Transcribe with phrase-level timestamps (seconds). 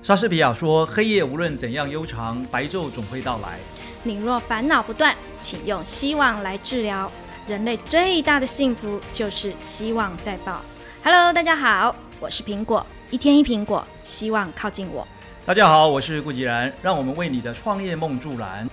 [0.00, 3.58] 莎士比亚说：“黑夜无论怎样悠长，白昼总会到来。
[4.04, 7.10] 你若烦恼不断，请用希望来治疗。
[7.46, 10.62] 人类最大的幸福就是希望在爆。
[11.02, 15.06] Hello，大家好，我是苹果，一天一苹果，希望靠近我。”
[15.44, 18.68] 大家好，我是顾吉然，让我们为你的创业梦助燃。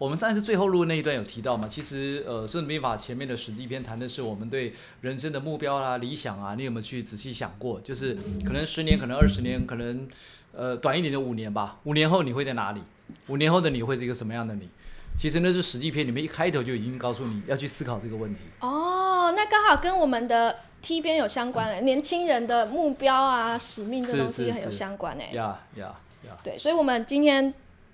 [0.00, 1.68] 我们上一次最后录的那一段有提到嘛？
[1.68, 4.72] 其实，呃，《孙子兵法》前面的史记篇谈的是我们对
[5.02, 7.78] 人生的目标啊、理想啊，你有没有去仔细想过？
[7.82, 10.08] 就是可能十年，可能二十年，可能
[10.54, 11.78] 呃短一点的五年吧。
[11.84, 12.80] 五年后你会在哪里？
[13.26, 14.70] 五年后的你会是一个什么样的你？
[15.18, 18.40] 其实那是史记篇里面一开头就已经告诉你要去思考这个问题。
[18.60, 25.36] 哦，那刚好跟我们的 T 边有相关了，年轻人的目标啊、使命这东西很有相关诶。
[25.36, 25.94] 呀呀
[26.26, 26.34] 呀！
[26.42, 27.52] 对，所以我们今天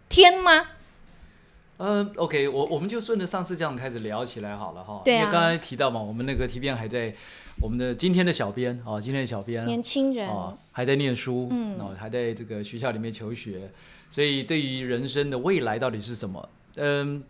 [0.09, 0.69] 天吗？
[1.79, 5.03] 嗯，OK，我我们就顺着上次这样开始聊起来好了哈。
[5.05, 5.21] 对啊。
[5.21, 7.15] 因为刚才提到嘛，我们那个 T 编还在
[7.61, 13.71] 我们的今天的小编哦，今天的小编年轻人哦还在念书，嗯，哦还在这个学校里面求学，
[14.11, 17.23] 所以对于人生的未来到底是什么，嗯。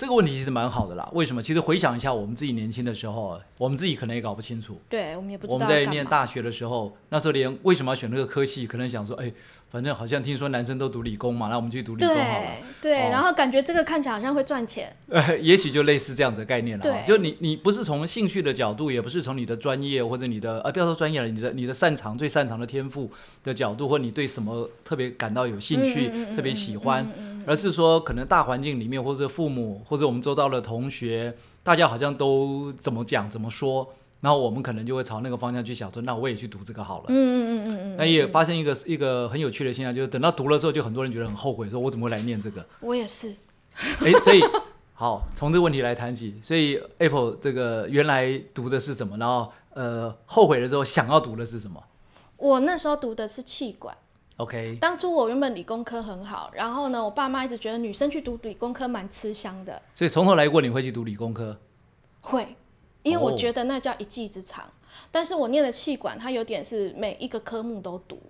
[0.00, 1.42] 这个问题其实蛮好的啦，为什么？
[1.42, 4.80] 其实回想一下，我们自己年轻的时候，我们自己可能也搞不清楚。
[4.88, 5.54] 对，我们也不知道。
[5.54, 9.32] 我们在念大学的时候，那时候连为什么要选那个科系，可能想说，哎，
[9.70, 12.50] 反正好像听说男生都读理工嘛，那我们去读理工好了。
[12.80, 14.94] 对，然后感觉这个看起来好像会赚钱。
[15.08, 16.82] 呃， 也许就类似这样子的概念了。
[16.82, 23.10] 对，就你你不是从兴趣的角度，也不是从你的专业或者你的呃不要说专业了，你的你的擅长最擅长的天赋
[23.44, 27.06] 的角度，或你对什么特别感到有兴趣，特别喜欢。
[27.46, 37.04] 而是说，可能大环境里面，或者父母，或者我们周遭的同学，大家好像都怎么讲怎么说，然后我们可能就会朝那个方向去想，说那我也去读这个好了。
[37.08, 37.96] 嗯嗯嗯嗯嗯。
[37.96, 42.66] 那也发生一个一个很有趣的现象，就是等到读了之后，就很多人觉得很后悔，说我怎么会来念这个？
[42.80, 43.34] 我也是。
[44.00, 44.42] 哎，所以
[44.94, 46.34] 好，从这个问题来谈起。
[46.42, 49.16] 所以 Apple 这个原来读的是什么？
[49.16, 51.82] 然后呃，后悔了之后想要读的是什么？
[52.36, 53.96] 我那时候读的是气管。
[54.38, 61.56] OK，当初我原本理工科很好，然后呢，我爸妈一直觉得女生去读理工科蛮吃香的，所以从头来过你会去读理工科？
[62.20, 62.56] 会，
[63.02, 64.70] 因为我觉得那叫一技之长。
[65.10, 68.20] 但是我念的气管，它有点是每一个科目都读。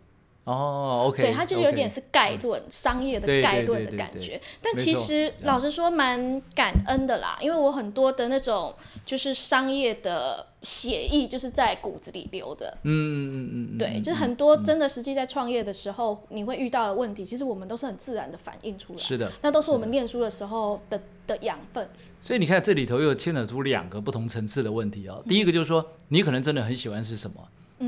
[0.48, 4.40] 哦，OK，对，它就有点是概论、商业的概论的感觉。
[4.62, 12.78] 但其实老实说，蛮感恩的啦，因为我很多的那种就是商业的血意，就是在骨子里流的。
[12.84, 18.98] 嗯嗯嗯嗯，对，就是很多真的实际在创业的时候，你会遇到的问题，其实我们都是很自然的反映出来。
[18.98, 21.86] 是的，那都是我们念书的时候的的养分。
[22.22, 25.22] 所以你看，这里头又牵扯出两个不同层次的问题哦。
[25.28, 27.36] 第一个就是说，你可能真的很喜欢是什么。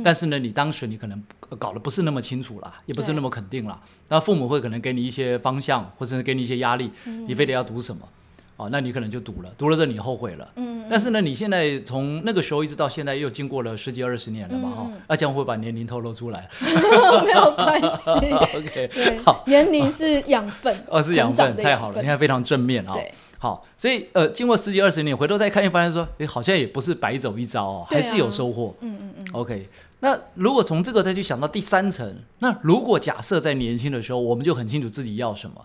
[0.04, 1.22] 但是呢，你当时你可能
[1.58, 3.80] 搞得不是那么清楚啦，也不是那么肯定啦。
[4.08, 6.90] 那父母会可能给你一些方向，或者是给你一些压力，
[7.26, 8.08] 你非得要读什么，
[8.56, 10.48] 哦，那你可能就读了，读了之后你后悔了。
[10.56, 10.84] 嗯。
[10.88, 16.48] 但是呢，你现在从那个时候一直到现在，又经过了十几二十年了嘛，哈，那这样会把年龄透露出来。
[17.24, 18.10] 没有关系。
[18.56, 19.20] OK。
[19.24, 20.76] 好，年龄是养分。
[20.88, 22.92] 哦，是养分，太好了，你看非常正面啊。
[22.92, 23.12] 对。
[23.42, 28.76] 好，所以呃，经过十几二十年，回头再看，发现说，哎，好像也不是白走一遭哦，还是有收获。
[28.82, 29.26] 嗯嗯嗯。
[29.32, 29.66] OK。
[30.00, 35.64] 那如果从这个再去想到第三层，那如果假设在年轻的时候，我们就很清楚自己要什么，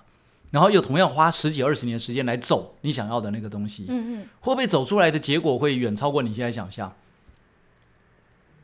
[0.52, 6.90] 然后又同样花十几二十年时间来走你想要的那个东西，嗯嗯，会不会走出来的结果会远超过你现在想象？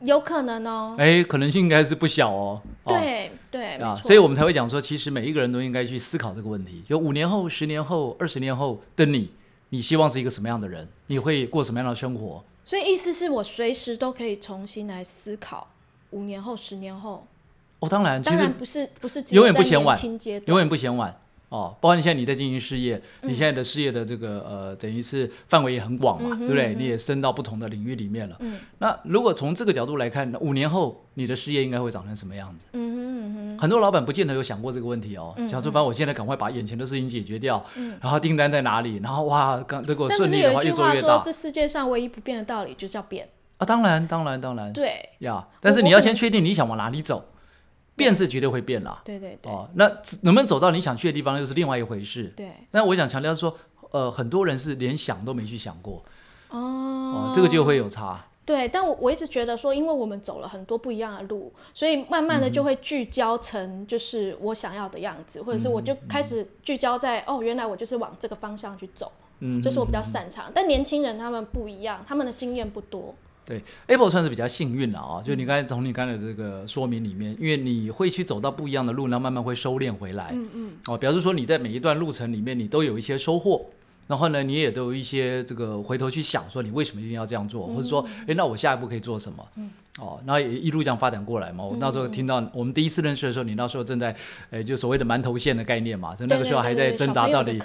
[0.04, 2.60] 有可能哦，哎，可能性应该是不小哦。
[2.84, 9.30] 对对啊，所以我们才会讲说，其实每一个人都应该去思考这个问题，就五年后、十年后、二十年后的你，
[9.68, 10.88] 你希望是一个什么样的人？
[11.06, 12.42] 你会过什么样的生活？
[12.64, 15.66] 所以意思是我随时都可以重新来思考
[16.10, 17.26] 五年后、十年后。
[17.80, 19.96] 哦，当然，当然不是不是永远不嫌晚，
[20.46, 21.14] 永远不嫌晚。
[21.52, 26.74] 哦，包括你现在你在进行事业，你现在的事业的这个呃，等于是范围也很广嘛，对不对？
[26.74, 28.36] 你也升到不同的领域里面了。
[28.40, 28.58] 嗯。
[28.78, 32.64] 那如果从这个角度来看，五年后你的事业应该会长成什么样子？
[32.72, 33.58] 嗯哼哼。
[33.58, 35.34] 很多老板不见得有想过这个问题哦。
[35.36, 35.46] 嗯。
[35.46, 37.62] 想说，反正我现在赶快把眼前的事情解决掉。
[37.76, 37.98] 嗯。
[38.00, 38.96] 然后订单在哪里？
[39.02, 41.20] 然后哇，刚如果顺利的话，越做越大。
[41.22, 43.28] 这世界上唯一不变的道理就是要变。
[43.58, 44.72] 啊，当然，当然，当然。
[44.72, 45.06] 对。
[45.18, 47.22] 呀，但是你要先确定你想往哪里走。
[47.96, 49.52] 变是绝对会变啦，对对对。
[49.52, 49.86] 哦，那
[50.22, 52.32] 能不能走到你想去的地方，又是另外一回事。
[52.36, 52.50] 对。
[52.70, 53.56] 那我想强调说，
[53.90, 56.02] 呃，很多人是连想都没去想过。
[56.48, 57.32] 哦。
[57.34, 58.26] 这个就会有差。
[58.44, 70.50] 对，但我我一直觉得说，因为我们走了很多不一样的路，所以慢慢的就会聚焦成就是我想要的样子，或者是我就开始聚焦在哦，原来我就是往这个方向去走，嗯，这是我比较擅长。
[70.52, 73.14] 但年轻人他们不一样，他们的经验不多。
[73.44, 75.22] 对，Apple 算是比较幸运了啊！
[75.22, 80.30] 就你刚才从你刚才这个说明里面，因为你会去走到不一样的路，然后慢慢会收敛回来。
[80.32, 80.72] 嗯嗯。
[80.86, 83.66] 哦，表示说你在每一段路程里面，你都有一些收获，
[84.06, 89.48] 然后呢，你也都有一些这个回头去想，说你为什么一定要这样做，或者说，哎，那我下一步可以做什么？
[89.98, 91.62] 哦，然后也一路这样发展过来嘛。
[91.62, 94.14] 我那时候听到我们第一次认识的时候，你那时候正在，
[94.50, 97.58] 哎，就所谓的馒头线的概念嘛，就那个时候还在挣扎到底，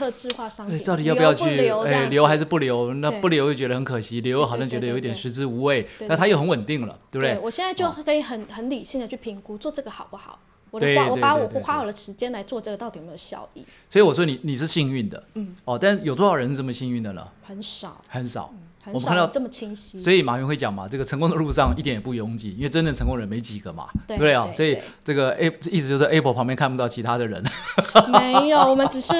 [0.85, 2.93] 到底要不要去，哎，留还是不留？
[2.95, 5.87] 那不留又觉得很可惜，留好像觉得有一点食之无味。
[6.01, 7.39] 那它又很稳定了，对不对？
[7.39, 10.37] 我现在就可以很很理性的去评估做这个好不好。
[10.71, 13.65] 我的花，我把我花我的时间来做这个，到底有没有效益？
[13.89, 17.27] 所以我说你你是幸运的，嗯，哦，但有多少人是这么幸运的呢？
[17.43, 18.53] 很少，很少。
[18.89, 24.49] 我们看到这么清晰，所以马云会讲嘛，这个成功的路上一点也不拥挤，因为真正成功人没几个嘛，对不对啊？
[24.53, 27.43] 所以这个 A 意思就是 Apple 旁边看不到其他的人。
[28.09, 29.13] 没有，我们只是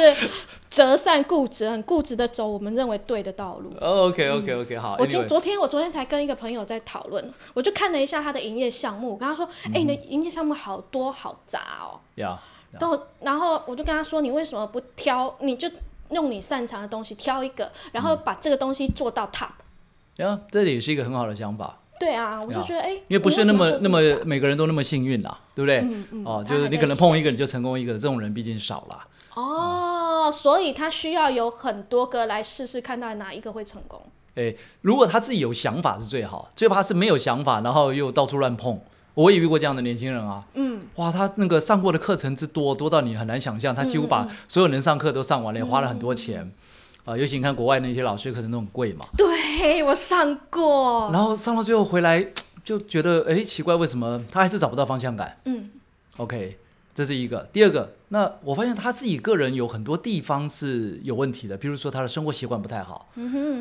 [0.69, 3.73] 折善固执，很固执的走我们认为对的道路。
[3.79, 4.95] OK OK OK，好。
[4.99, 12.39] 我今昨天我昨天才跟一个朋友在讨论，我就看了一下他的营业项目，我跟他说：“哎，你的营业项目好多好杂哦。”呀。
[12.79, 15.35] 都，然后我就跟他说：“你为什么不挑？
[15.39, 15.69] 你就。”
[16.11, 19.49] 用你擅长的东西挑一个，然后把这个东西做到 top。
[20.23, 21.79] 呀，这也是一个很好的想法。
[21.99, 25.85] 对啊，我就觉得哎，因为不是那么那么每个人都那么幸运啦，对不对？
[26.23, 29.05] 哦，就是你可能碰一个你就成功一个，这种人毕竟少了。
[29.33, 29.87] 哦，
[30.31, 34.01] 所以他需要有很多个来试试，看到哪一个会成功。
[34.35, 38.79] 哎，如果他自己有想法是最好，最怕是没有想法，然后又到处乱碰。
[39.15, 46.51] 我也遇过这样的年轻人啊，嗯，哇，他那个上过的课程之多，多到你很难想象，他几乎把所有能上课都上完了，也花了很多钱，
[47.03, 49.07] 啊，尤其你看国外那些老师课程都很贵嘛。
[49.18, 51.09] 对，我上过。
[51.12, 52.24] 然后上到最后回来
[52.63, 55.35] 就觉得，哎，奇怪，为什么他还是找不到方向感？
[55.45, 55.71] 嗯
[56.18, 56.59] ，OK。
[56.97, 63.07] 这是一个，第二个，那我发现他自己个人有很多地方是有问题的，比如说他的生活习惯不太好，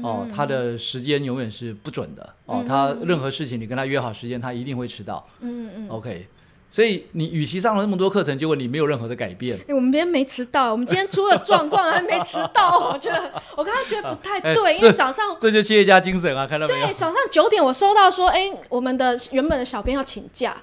[0.03, 6.27] 哦，他的时间永远是不准的，哦，他任何事情你跟他约好时间，他一定会迟到，嗯嗯，OK，
[6.71, 9.59] 所以你与其上了那么多课程，结果你没有任何的改变。
[9.69, 16.87] 哎，我们今天没迟到，我们今天出了状况还没迟到，我觉得我刚刚觉得不太对，因为早上这就企业家精神啊，看到没有？
[16.87, 20.57] 对，早上九点我收到说，哎，我们的原本的小编要请假。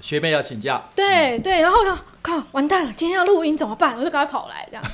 [0.00, 3.96] 学妹要请假，对对，然后呢，靠，完蛋了，今天要录音怎么办？
[3.96, 4.84] 我就赶快跑来这样。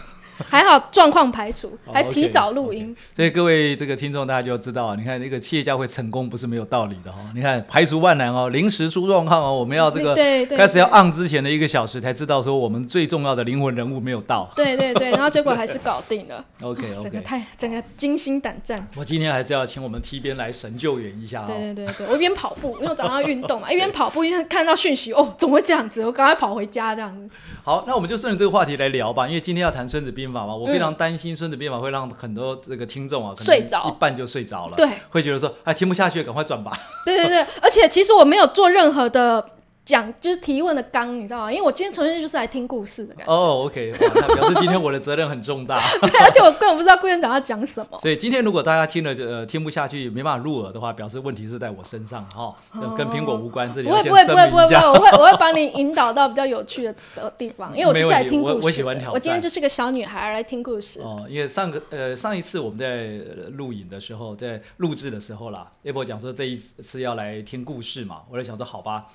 [0.48, 2.94] 还好状况排除，还提早录音。
[3.14, 7.19] 所以各位这个听众，大家就要知道啊，你看那个企业家会成功，不是没有道理的哈。
[7.34, 10.14] 你看排除万难哦，临时出状况哦，我们要这个
[10.56, 14.50] 开始要按之前的一个小时才知道说我们最重要的灵魂人物没有到。
[14.56, 16.44] 对对对， 然后结果还是搞定了。
[16.62, 18.88] OK OK，整个太整个惊心胆战。
[18.96, 21.44] 我今天还是要请我们 T 边来神救援一下。
[21.44, 26.04] 对对对对，我一边跑步，因为我早上要运动嘛， 一边跑步，因为看到讯息哦，怎么会这样子？
[26.04, 27.28] 我赶快跑回家这样子。
[27.62, 36.73] 好，那我们就顺着这个话题来聊吧，因为今天要谈《孙子兵法》嘛，我非常担心《孙子兵法》会让很多这个听众啊，睡着一半就睡着了，对，会觉得说，哎，听不下去，赶快转吧。
[37.05, 39.44] 对对对，而且其实我没有做任何的。
[39.90, 41.52] 讲就是提问的纲，你知道吗？
[41.52, 43.32] 因为我今天纯粹就是来听故事的感觉。
[43.32, 45.81] 哦，OK，那表示今天我的责任很重大。
[46.00, 47.98] 对，而且我根本不知道顾院长要讲什么。
[48.00, 52.54] 所以今天如果大家听了呃听不下去，没办法入耳的话，表示问题是在我身上哈，
[52.96, 53.70] 跟苹果无关。
[53.72, 56.94] 这里不会不会不会不会，我会我会帮你引导到比较有趣的
[57.37, 58.58] 地方， 因为我就是来听故事。
[58.62, 59.12] 我喜欢挑战。
[59.12, 61.00] 我今天就是个小女孩来听故事。
[61.02, 63.16] 哦，因为上个呃上一次我们在
[63.52, 69.06] 录影的时候，在录制的时候啦，Apple 讲说这一次要来听故事嘛，我就想说好吧。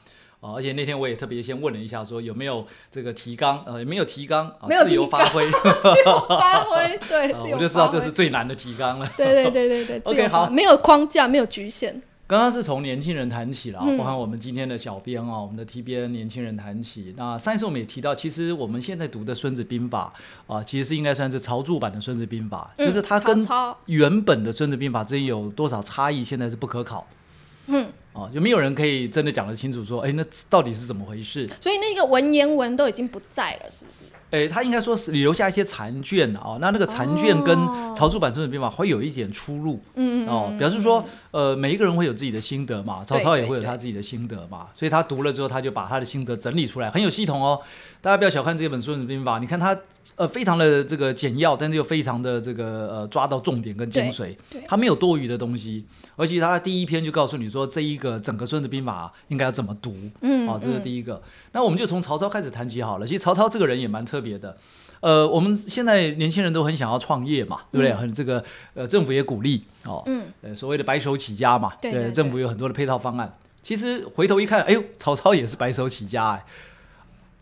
[0.54, 3.64] 而且那天我也特别先问了一下，说有没有这个提纲？
[3.66, 4.54] 呃，没有提纲，
[4.86, 9.10] 自由发挥 自由发挥，对，我就知道这是最难的提纲了。
[9.18, 12.02] 对对对对对， OK，好，没有框架，没有局限。
[12.28, 17.14] 刚刚是从年轻人谈起了，包含我们今天的小编啊，我们的 T B N 年轻人谈起。
[17.16, 20.12] 那上一次我们也提到，其实我们现在读的《孙子兵法》
[20.52, 23.48] 啊，其实是应该算是曹著版的《孙子兵法》，就是它跟
[23.86, 27.06] 原本的《孙子兵法》之间有多少差异，现在是不可考。
[27.68, 27.90] 嗯。
[28.16, 31.46] 哦，就没有人可以真的讲得清楚，说，哎，那到底是怎么回事？
[31.60, 34.06] 所以那个文言文都已经不在了，是不是？
[34.32, 37.56] 哎，他应该说是留下一些残卷哦，那那个残卷跟
[37.94, 41.04] 曹操版《孙子兵法》会有一点出入，嗯嗯哦，表示说，
[41.36, 47.60] 呃，每一个人会有自己的心得嘛，曹操也会有他自己的心得嘛，所以他读了之后，他就把他的心得整理出来，很有系统哦。
[48.00, 49.78] 大家不要小看这本《孙子兵法》，你看他，
[50.16, 54.34] 呃，非常的这个简要，但是又非常的这个呃抓到重点跟精髓，
[54.66, 55.84] 他没有多余的东西，
[56.16, 61.22] 而且他的第一篇就告诉你说，这一个整个《孙子兵法》应该要怎么读，嗯，好，这是第一个。
[61.52, 63.06] 那我们就从曹操开始谈起好了。
[63.06, 64.56] 其实曹操这个人也蛮特别的，
[65.06, 67.94] 呃，我们现在年轻人都很想要创业嘛，对不对？
[67.94, 68.44] 很这个
[68.74, 73.32] 呃，政府也鼓励哦，嗯，呃，所谓的白手起家嘛，对，政府有很多的配套方案。
[73.62, 76.44] 其实回头一看，哎呦，曹操也是白手起家哎。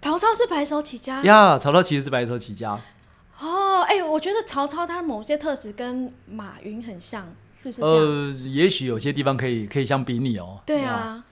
[0.01, 2.77] 曹操是白手起家呀，曹操其实是白手起家。
[3.39, 7.81] 哦，哎，我觉得曹操他某些特质跟马云很像，是不是？
[7.81, 10.59] 呃，也许有些地方可以可以相比拟哦。
[10.65, 11.23] 对啊，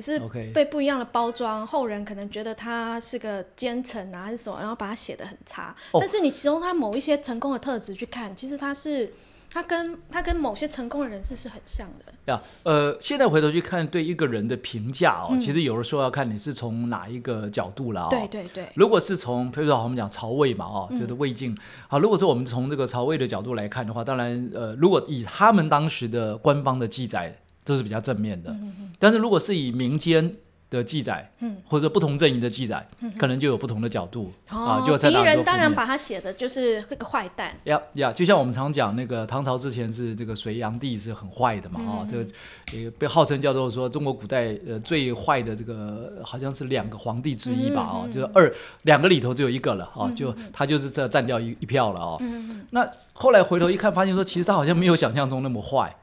[0.00, 0.20] 只是
[0.54, 5.74] 被不一样的包装，后人可能觉得他是个奸臣啊，还是什么，然后把他写的很差。
[5.92, 9.12] 但是你其中他某一些成功的特质去看，其实他是
[9.50, 12.12] 他跟他跟某些成功的人士是很像的。
[12.26, 18.08] 呀，呃，现在回头去看对一个人的评价哦，其实有的时候要看你是从哪一个角度了哦。
[18.10, 18.68] 对对对。
[18.74, 21.56] 如果是从，比如说我们讲曹魏嘛，哦，就是魏晋。
[21.88, 27.36] 好，如果说我们从这个曹魏的角度来看的话，当然，呃，如果以他们当时的官方的记载。
[27.68, 28.56] 这是比较正面的，
[28.98, 30.34] 但是如果是以民间
[30.70, 31.30] 的记载，
[31.66, 32.86] 或者不同阵营的记载，
[33.18, 34.82] 可能就有不同的角度啊。
[34.86, 37.54] 就敌人当然把他写的就是个坏蛋。
[37.64, 42.26] 呀呀，就像我们常讲那个唐朝之前是这个隋炀帝是很坏的嘛，啊，这个
[42.72, 48.50] 也被号称叫做说中国古代呃最坏的这个好像是两个皇帝之一吧，啊，就是二
[48.84, 52.22] 两个里头只有一个了，啊，就他就是这占掉一一票了，哦。
[52.70, 55.94] 那后来回头一看，发现说其实他好像没有想象中那么坏。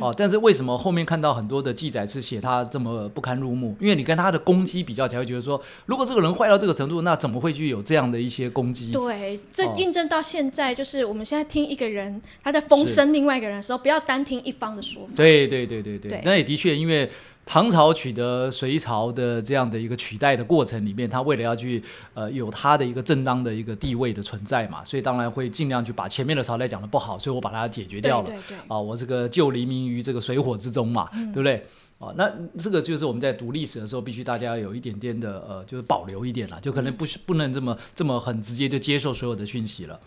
[0.00, 3.76] 哦，但是为什么后面看到很多的记载是写他这么不堪入目？
[3.80, 8.92] 因为你跟他的攻击比较起来，会觉得说，如果这个人坏到这个程度，那怎么会去有这样的一些攻击？
[8.92, 15.12] 对，这印证到现在，就是我们现在听一个人他在风声另外一个人的时候，不要单听一方的说法。
[15.16, 17.10] 对对对对对，那也的确因为。
[17.44, 21.82] 唐朝取得隋朝的这样的一个取代的过程里面，他为了要去
[22.14, 28.28] 呃有他的一个正当的一个地位的存在嘛，所以当然会尽量去把前面的朝代讲的不好，所以我把它解决掉了。
[28.28, 28.58] 对对对。
[28.68, 31.66] 啊，我这个救黎民于这个水火之中嘛，对不对？
[31.98, 40.00] 啊，那这个就是我们在读历史的时候，必须大家有一点点的呃，就是保留一点了，就可能不是不能这么这么很直接就接受所有的讯息了。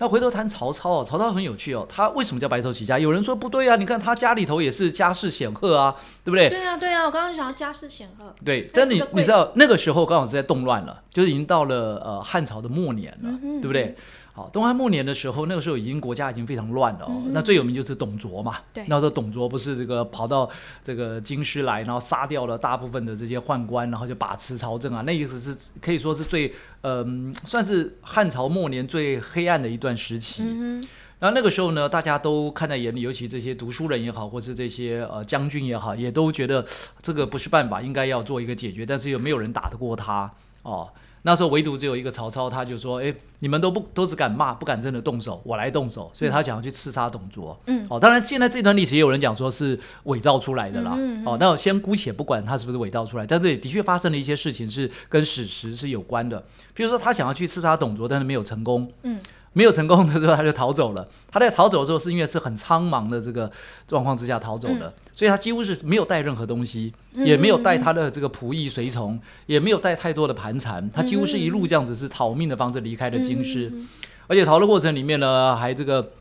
[0.00, 2.98] 那回头谈曹操哦，曹操很有趣哦，他为什么叫白手起家？
[2.98, 6.48] 有人说不对啊，你看他家里头也是家世显赫啊，对不对？
[6.48, 8.34] 对啊，对啊，我刚刚想要家世显赫。
[8.42, 13.30] 对，但你你知道那个时候刚好是在动乱了，就是已经到了呃汉朝的末年了，
[13.60, 13.94] 对不对？
[14.32, 17.22] 好，东汉末年的时候，那个时候已经国家已经非常乱了哦。
[17.32, 18.58] 那最有名就是董卓嘛。
[18.72, 18.84] 对。
[18.86, 20.48] 那时候董卓不是这个跑到
[20.84, 25.02] 这个京师来，然后杀掉了大部分的这些宦官，然后就把持朝政啊。
[25.04, 30.44] 那意思是可以说是最嗯，算是汉朝末年最黑暗的一段时期。
[30.46, 30.82] 嗯
[31.18, 36.64] 然后那个时候呢，大家都看在眼里，尤其这些读书人也好，或是这些呃将军也好，也都觉得
[37.02, 38.86] 这个不是办法，应该要做一个解决。
[38.86, 40.32] 但是又没有人打得过他
[40.62, 40.88] 哦。
[41.22, 47.58] 那时候唯独只有一个曹操，他就说：“哎，你们都不都只敢骂，不敢真的动手，我来动手。”所以他想要去刺杀董卓。
[47.66, 50.94] 嗯，哦，当然现在这段历史也有人讲说是伪造出来的啦。
[50.96, 56.42] 嗯哦，那我先姑且不管他是不是伪造出来，但这里的确发生了一些事情是跟史实是有关的。
[56.74, 58.90] 比如说他想要去刺杀董卓，但是没有成功。
[59.02, 59.18] 嗯。
[59.52, 61.06] 没有成功的时候，他就逃走了。
[61.30, 63.50] 他在逃走的时候，是因为是很苍茫的这个
[63.86, 70.88] 状况之下逃走的，所以他几乎是没有带任何东西，也没有带他的这个仆役随从，也没有带太多的盘缠。
[70.90, 73.72] 他几乎是一路这样子是逃命的方式离开了京师，
[74.26, 76.12] 而且逃的过程里面呢，还这个。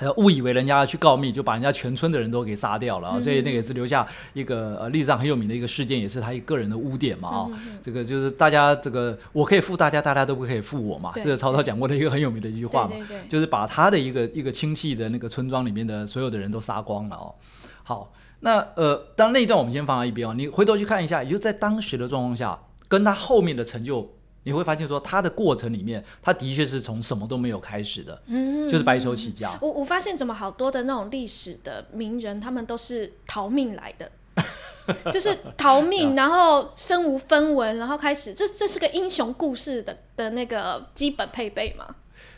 [0.00, 3.20] 呃，误以为人家去告密，就把人家全村的人都给杀掉了啊！
[3.20, 7.50] 所以那个也是留下一个呃历史上很有名的一个事件，也是他一个人的污点嘛啊！
[7.82, 11.10] 这个就是大家这个我可以负大家，大家都不可以负我嘛。
[11.14, 12.94] 这个曹操讲过的一个很有名的一句话嘛，
[13.28, 17.34] 就是把他的一个一个亲戚的那个村庄里面的所有的人都杀光了哦。
[17.82, 24.08] 好，那呃，当那一段我们先放到一边哦，你回头去看一下，也就在当时的状况下，跟他后面的成就。
[24.48, 29.58] 你会发现，说他的过程里面，他的确是从什么都没有开始的，嗯，就是白手起家。
[29.60, 34.10] 我我发现怎么好多的那种历史的名人，他们都是逃命来的，
[35.12, 41.96] 就是逃命，然后身无分文，然后开始，这这是个英雄故事的的那个基本配备嘛？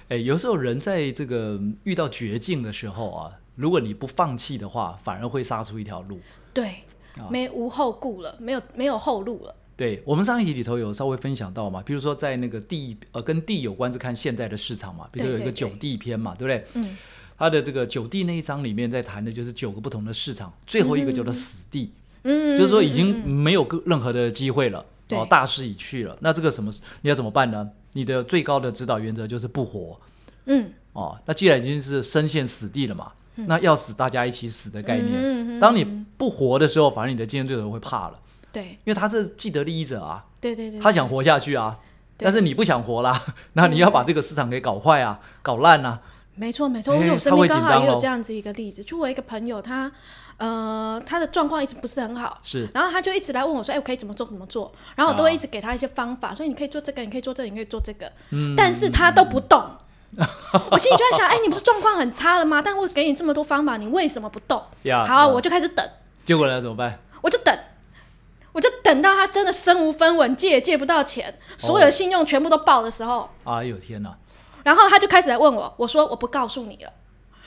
[0.08, 6.18] 哎，有时候人在这个遇到绝境的时候啊，如果你不放弃的话，反而会杀出一条路。
[6.52, 6.82] 对，
[7.28, 9.54] 没无后顾了，没有没有后路了。
[9.80, 16.66] 对我们上一集里头有稍微分享到嘛，比如说在那个地呃跟地有关是看现在的市场嘛，比如说有一个九地篇嘛，对不对？
[16.74, 16.98] 嗯，
[17.38, 21.90] 他的这个九地那一章里面在谈的就是九个不同的市场，最后一个叫做死地，
[22.24, 26.14] 嗯，就是说已经没有个任何的机会了，哦，大势已去了。
[26.20, 26.70] 那这个什么
[27.00, 27.66] 你要怎么办呢？
[27.94, 29.98] 你的最高的指导原则就是不活，
[30.44, 35.58] 嗯，哦，那既然已经是身陷死地了嘛，那要死大家一起死的概念。
[35.58, 35.82] 当你
[36.18, 38.18] 不活的时候，反而你的竞争对手会怕了。
[38.52, 41.78] 对，因为他是既得利益者啊，对对对，他想活下去啊，
[42.16, 43.20] 但是你不想活啦，
[43.54, 46.00] 那你要把这个市场给搞坏啊，搞烂啊。
[46.34, 49.90] 没错没错，我身边刚好也有这样子一个例子，就我一个朋友，他
[50.38, 54.72] 呃他的状况一直不是很好，是，然后他就一直来问我说，哎，我可以怎么做怎么做？
[54.96, 59.62] 然后我都会一直给他一些方法，所以你可以做这个，你可以做这个，你可以做这个，嗯，但是他都不动。
[60.70, 62.62] 我心里就在想，哎，你不是状况很差了吗？
[62.62, 64.62] 但我给你这么多方法，你为什么不动？
[65.06, 65.86] 好，我就开始等。
[66.24, 66.60] 结果呢？
[66.62, 66.98] 怎么办？
[67.20, 67.54] 我就等。
[68.60, 74.14] 我就等到他真的身无分文，借也借不到钱，所有的信用全部都爆的时候，哎呦天哪！
[74.62, 76.92] 然后他就开始来问我，我说我不告诉你了，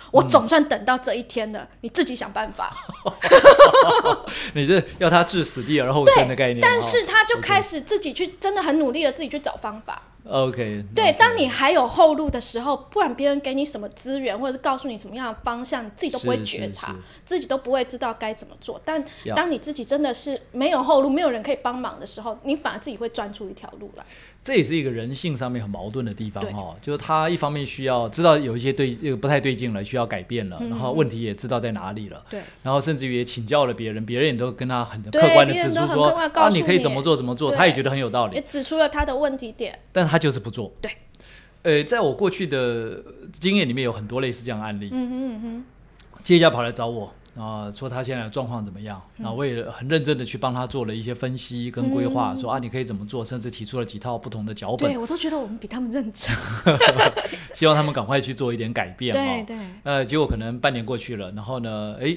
[0.10, 2.76] 我总算等到这一天了，你自己想办法。
[4.56, 6.60] 你这要他置死地而后生的概念。
[6.60, 10.02] 但是他就开始自己去，真的很努力的自己去找方法。
[10.26, 18.82] OK，对，当你还有后路的时候，不然别人给你什么资源，或者是告诉你什么样的方向，你自己都不会觉察，自己都不会知道该怎么做。
[18.86, 19.04] 但
[19.36, 24.06] 当你自己真的是没有后路，没有人可以帮忙的时候，你反而自己会钻出一条路来。
[24.44, 40.74] 这也是一个人性上面很矛盾的地方哦，就是他一方面需要知道有一些对不太对劲了，需要改变了，然后问题也知道在哪里了，对，然后甚至于也请教了别人，别人也都跟他很客观的指出说啊，你可以怎么做怎么做，他也觉得很有道理，也指出了他的问题点，但是他就是不做。
[40.82, 40.92] 对，
[41.62, 45.64] 呃，在我过去的经验里面有很多类似这样的案例，嗯哼嗯哼，
[46.22, 47.14] 接家跑来找我。
[47.36, 49.02] 啊，说他现在的状况怎么样？
[49.24, 54.92] 啊，我也很认真的去帮他做了一些分析跟规划，说啊，你可以怎么做，甚至提出了几套不同的脚本。
[54.92, 56.36] 对我都觉得我们比他们认真，
[57.54, 59.12] 希望他们赶快去做一点改变。
[59.12, 59.58] 对对。
[59.84, 62.16] 呃，结果可能半年过去了，然后呢，哎，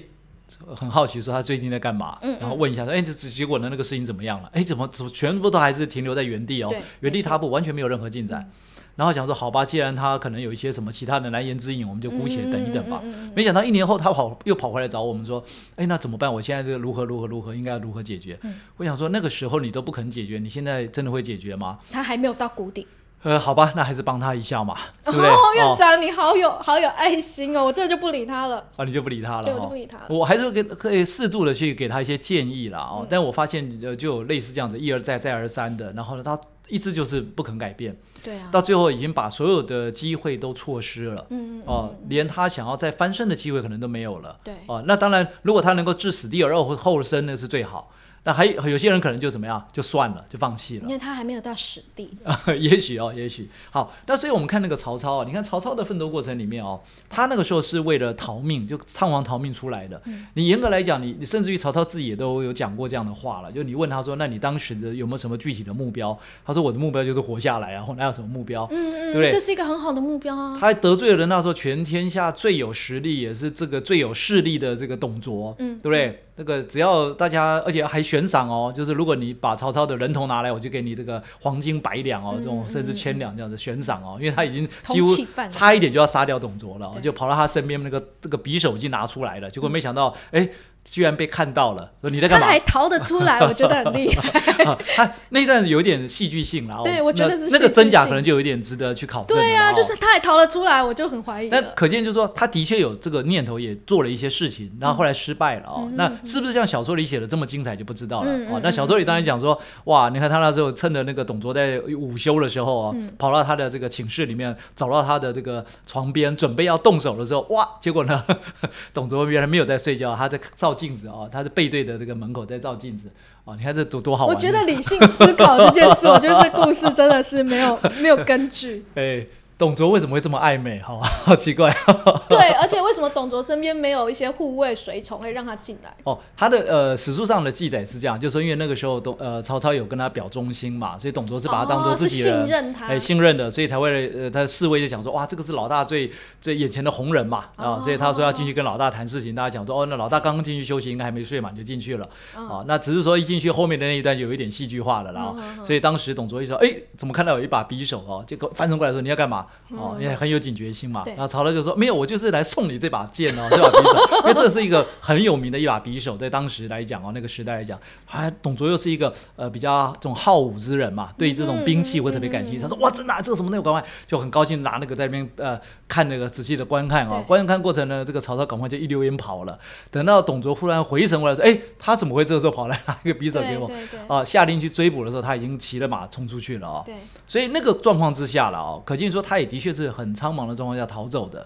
[0.75, 2.19] 很好奇说他最近在干嘛？
[2.21, 2.37] 嗯。
[2.39, 3.69] 然后问一下说，哎，这结果呢？
[3.71, 4.51] 那个事情怎么样了？
[4.53, 6.71] 哎，怎么怎么全部都还是停留在原地哦？
[7.01, 8.51] 原地踏步，完全没有任何进展。
[8.97, 13.01] 然后想说好吧，既然他可能有一些什么其他的难言之隐，我们就姑且等一等吧。
[13.35, 15.45] 没想到一年后他跑又跑回来找我们说，
[15.77, 16.33] 哎，那怎么办？
[16.33, 18.39] 我现在这个如何如何如何，应该如何解决？
[18.79, 21.79] 我想说那个时候你都不肯解决，你现在真的会解决吗？
[21.91, 22.87] 他还没有到谷底。
[23.23, 25.29] 呃，好吧，那还是帮他一下嘛， 对不对？
[25.57, 28.65] 院长你好有好有爱心哦，我这就不理他了。
[28.77, 29.45] 啊，你就不理他了？
[29.45, 29.99] 对，我就不理他。
[30.09, 32.79] 我还是给可以适度的去给他一些建议啦。
[32.79, 33.07] 哦。
[33.09, 37.97] 但我发现呃，就有类似这样子一而再再而三的，然后呢，他一直就是不肯改变。
[38.23, 47.93] 对啊，到最后已经把所有的机会都错失了，嗯哦，连他想要再翻身的机会可能都没有了，对，哦，那当然，如果他能够置死地而后后生，那是最好。
[48.27, 50.83] 那还有有些人可能就怎么样，就算了，就放弃了。
[50.83, 52.11] 因为他还没有到实地。
[52.59, 53.95] 也许哦，也许好。
[54.07, 60.03] 那所以我们看那个曹操啊，你看曹操的奋斗过程里面哦，他那个时候是为了逃命，就仓皇逃命出来的。
[60.35, 63.53] 你严格来讲，你你甚至于曹操自己也都有讲过这样的话了。
[63.53, 66.19] 就你问他说，那你当时的有没有什么具体的目标？
[66.45, 68.67] 他说我的目标就是活下来啊，我哪有什么目标？
[68.73, 69.31] 嗯嗯，对不对？
[69.31, 70.57] 这是一个很好的目标啊。
[70.59, 76.23] 他还得罪了那时候全天下最有实力也是这个最有势力的这个董卓，嗯，对不对？
[76.39, 78.97] 那个只要大家，而且还悬赏哦，就是。
[78.97, 85.07] 如果你把曹操的人头拿来，我就给你这个黄金百两哦，这种甚至千两这样子悬赏哦，因为他已经几乎
[85.51, 90.49] 差一点就要杀掉董卓了，就跑到他身边，那个这个匕首已经拿出来了，结果没想到，哎。
[90.91, 92.47] 居然被看到了，说你在干嘛？
[92.47, 94.77] 他还逃得出来，我觉得很厉害。
[94.97, 99.37] 他那一段有点戏剧性了，对我觉得是那个真假可能就有点值得去考证。
[99.37, 101.49] 对啊，就是他还逃得出来，我就很怀疑。
[101.49, 105.89] 那可见就是说，他的确有这个念头，也做了一些事情，然后后来失败了哦。
[105.95, 108.61] 那是不是像小说里写的这么精彩就不知道了哦。
[108.63, 118.25] 那小说里当然讲说，哇，你看他那时候趁着那个董卓在午休的时候哦，跑到他的这个寝室里面，找到他的这个床边，准备要动手的时候，哇，结果呢，
[118.95, 121.51] 董卓原来没有在睡觉，他在照镜子哦，他是。
[121.57, 123.11] 背对着这个门口在照镜子
[123.45, 124.35] 哦，你看这多多好玩！
[124.37, 128.85] 我觉得理性思考这件事，我觉得这故事真的是没有没有根据。
[128.95, 129.27] 哎。
[129.59, 130.79] 董卓为什么会这么暧昧？
[130.81, 131.75] 哈， 好奇怪。
[132.29, 135.95] 对，而且为什么董卓身边没有一些护卫随从，可以让他进来？
[136.05, 159.46] 哦，他的呃史书上的记载是这样，就说因为那个时候董呃曹操有跟他表忠心嘛，所以董卓是把他当做自己的，信任他，哎，信任的，所以才会呃他侍卫就想说，哇，这个是老大最最眼前的红人嘛，啊，所以他说要进去跟老大谈事情，大家讲说，哦，那老大刚刚进去休息，应该还没睡嘛，就进去了，啊，那只是说一进去后面的那一段就有一点戏剧化了啦，所以当时董卓一说，哎，怎么看到有一把匕首哦，就翻身过来说你要干嘛？
[159.71, 160.27] 哦，因为很。
[160.27, 172.61] 有警觉心嘛，然后曹操就说：“没有，我就是来送你这把剑哦， 这把匕首，因为这是一个很有名的一把匕首，在当时来讲哦，那个时代来讲，还董卓又是一个呃比较这种好武之人嘛，对于这种兵器会特别感兴趣。
[172.61, 175.57] 他说：哇，真的，这个什么那个赶快，就很高兴拿那个在那边呃
[175.87, 179.57] 看那个仔细的观看哦，观看过程呢，这个曹操赶快就一溜烟跑了。
[179.93, 183.71] 等到董卓忽然回神过来说：哎，他怎么会这个时候跑来拿一个匕首给我？
[184.09, 186.85] 啊，下令去追捕的时候，他已经骑了马冲出去了哦。
[187.29, 190.87] 所以那个状况之下了哦，可见说他也的确是很苍茫的状况下。
[190.87, 191.45] 逃走的，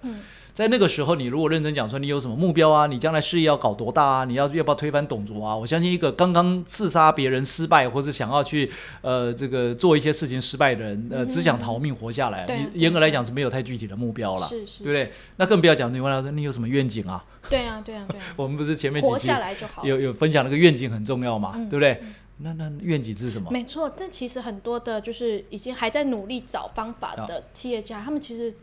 [0.52, 5.56] 在那个时候，你如果认真讲说你有什么目标啊，你将来事业要搞多大啊，你要要不要推翻董卓啊？
[5.56, 15.10] 我相信一个刚刚刺杀别人失败，或是想要去呃这个做一些事情失败的人，呃只想逃命活下来，你严格来讲是没有太具体的目标了，是是，对不对？
[15.36, 17.24] 那更不要讲你问他说你有什么愿景啊？
[17.48, 22.02] 对啊对啊对啊， 我们不是前面活下来就好，有有分享那个愿景很重要嘛，对不对？
[22.42, 23.50] 那那愿景是什么？
[23.50, 28.54] 没错，但其实很多的就是已经还在努力找方法的企业家，他们其实。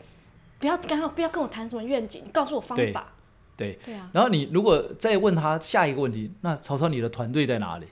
[0.60, 3.14] 不要刚刚不要跟我谈什么愿景，你告诉我方法。
[3.56, 4.10] 对对啊。
[4.12, 7.86] 然后你如果再问他下一个问题，那曹操你的团队在哪里？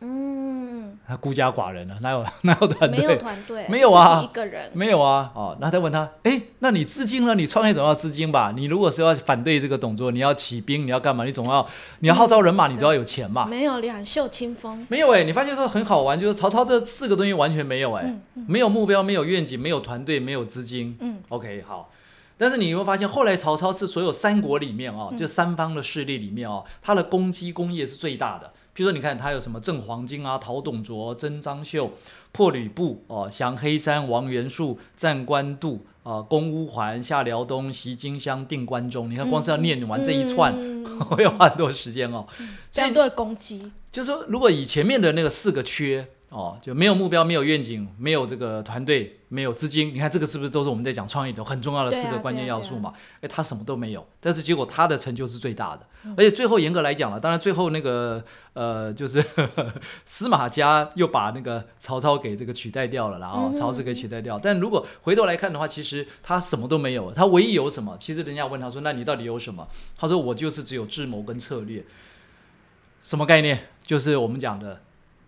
[0.00, 3.00] 嗯，他孤家寡人了，哪有 哪有团队？
[3.00, 5.30] 没有团队，没有啊，一个人没有啊。
[5.34, 7.34] 哦，那再问他，哎，那你资金呢？
[7.34, 8.52] 你创业总要资金吧？
[8.54, 11.24] 你如果是要反对这个董卓，你要起兵，你要干嘛？
[11.24, 11.66] 你总要
[12.00, 13.46] 你要号召人马，你都要有钱嘛。
[13.46, 14.86] 没有两袖清风。
[14.88, 18.14] 没有哎，你发现说很好玩，就是曹操这四个东西完全没有哎，
[18.46, 20.96] 没有目标，没有愿景，没有团队，没有资金。
[21.00, 21.90] 嗯，OK，好。
[22.36, 28.50] 但是你会发现，后来曹操是所有三国里面哦，就三方的势力里面哦，他的攻击工业是最大的。
[28.72, 31.92] 比如说，你看他有什么镇黄金啊、讨董卓、征张绣、
[32.32, 39.10] 破吕布哦、降黑山、王元术、战官渡啊、公乌桓、下辽东、袭金乡、定关中。
[39.10, 40.54] 你看，光是要念完这一串，
[41.10, 42.26] 会花很多时间哦。
[42.70, 46.08] 这样的攻击，就是说，如果以前面的那个四个缺。
[46.30, 49.92] 哦，就没有目标，没有愿景，没有这个团队，没有资金。
[49.92, 52.92] 你看这个是不是都是我们在讲创业的很重要的四个关键要素嘛？
[53.20, 55.84] 哎，他什么都没有，但是结果他的成就是最大的。
[56.16, 59.20] 而且最后严格来讲了，当然最后那个呃，就是
[60.06, 64.38] 司马家又把那个曹操给这个取代掉了，然后曹植给取代掉。
[64.38, 67.96] 但如果回头来看的话，其实他什么都没有，他唯一有什么？
[67.98, 69.66] 其实人家问他说：“那你到底有什么？”
[69.98, 71.84] 他说：“我就是只有智谋跟策略。”
[73.02, 73.66] 什么概念？
[73.82, 74.80] 就是我们讲的。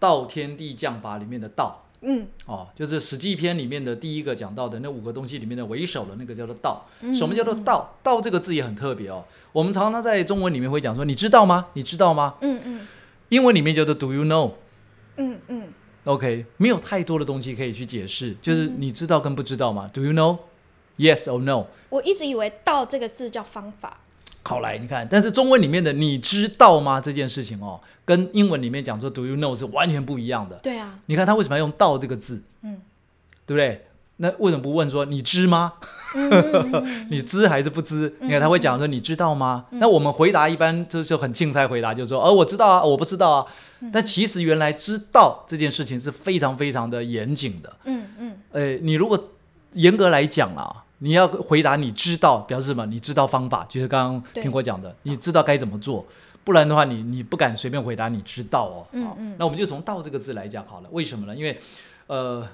[0.03, 6.85] 道天地将法里面的道，嗯，哦，就是《史记》篇里面的第一个讲到的那五个东西里面的为首的那个叫做道。
[7.15, 7.95] 什么叫做道？
[8.03, 9.25] 道这个字也很特别哦。
[9.53, 11.69] 我们常常在中文里面会讲说，你知道吗？
[11.75, 12.35] 你知道吗？
[12.41, 12.89] 嗯嗯。
[13.29, 14.55] 英文里面叫做 Do you know？
[15.19, 15.69] 嗯嗯。
[16.03, 19.89] OK，没有太多的东西可以去解释，就是你知道跟不知道嘛。
[19.95, 21.67] Do you know？Yes or no？
[21.91, 24.01] 我一直以为“道”这个字叫方法。
[24.45, 30.57] 好来，你看，但是中文里面的“你知道吗”这件事情哦，跟英文里面讲说 “Do you know” 是完全不一样的。
[30.57, 32.43] 对啊，你看他为什么要用“道”这个字？
[32.63, 32.81] 嗯，
[33.47, 33.87] 对不对？
[34.17, 35.75] 那为什么不问说“你知吗？”
[37.09, 38.13] 你知还是不知？
[38.21, 43.47] 你看他会讲说“你知道吗？”那我们回答一般就就很轻猜回答，就是说“哦，我知道啊，我不知道啊。”
[43.93, 47.73] 但其实原来知道这件事情是非常非常的严谨的。
[47.85, 48.33] 嗯嗯。
[48.53, 49.31] 哎，你如果
[49.73, 50.85] 严格来讲啊。
[51.03, 52.87] 你要回答你知道表示什么？
[52.87, 56.07] 你知道方法，就是刚刚苹果讲的，你知道该怎么做，
[56.45, 58.87] 不然的话，你你不敢随便回答你知道哦。
[58.93, 59.35] 嗯嗯。
[59.37, 60.89] 那我们就从“道”这个字来讲好了。
[60.93, 61.35] 为什么呢？
[61.35, 61.61] 因为，
[62.07, 62.47] 呃，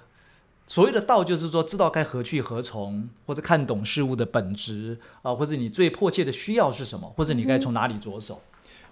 [0.66, 8.40] 所谓的道就是说知道该何去何从，或者看懂事物的本质啊，或者你最迫切的需要是什么，或者你该从哪里着手。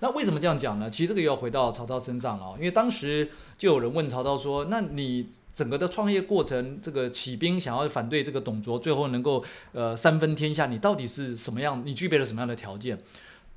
[0.00, 0.90] 那为什么这样讲呢？
[0.90, 11.82] 其实这个又要回到曹操身上了，因为当时就有人问曹操说：“那你整个的创业过程，这个起兵想要反对这个董卓，最后能够呃三分天下，你到底是什么样？
[11.84, 12.98] 你具备了什么样的条件？”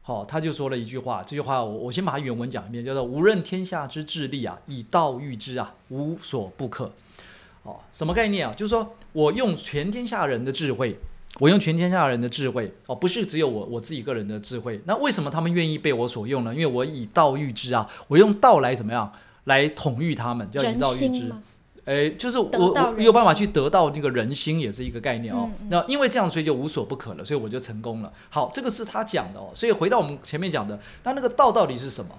[0.01, 6.91] 好，他就说了一句话，这句话我我先把它原文讲一遍，叫做“无任天下之智力啊，以道御之啊，无所不可。”
[7.63, 8.53] 哦，什么概念啊？
[8.53, 10.97] 就是说我用全天下人的智慧。
[11.37, 14.81] 我用全天下人的智慧哦，不是只有我我自己个人的智慧。
[14.85, 16.53] 那为什么他们愿意被我所用呢？
[16.53, 19.09] 因为我以道御之啊，我用道来怎么样
[19.43, 21.31] 来统御他们，叫以道御之。
[21.85, 25.49] 哎，就是我我有办法去得到这个人心，也是一个概念哦。
[25.69, 28.11] 那因为这样，所以就无所不可了，所以我就成功了。
[28.29, 29.49] 好，这个是他讲的哦。
[29.55, 32.11] 所以回到我们前面讲的，那那个道到底是什么？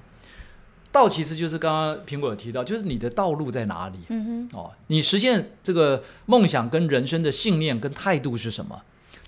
[0.90, 3.98] 道其实就是刚刚苹果有提到，就是你的道路在哪里？
[4.08, 4.58] 嗯哼。
[4.58, 8.80] 哦，你实现这个梦想跟人生的信念跟态度是什么？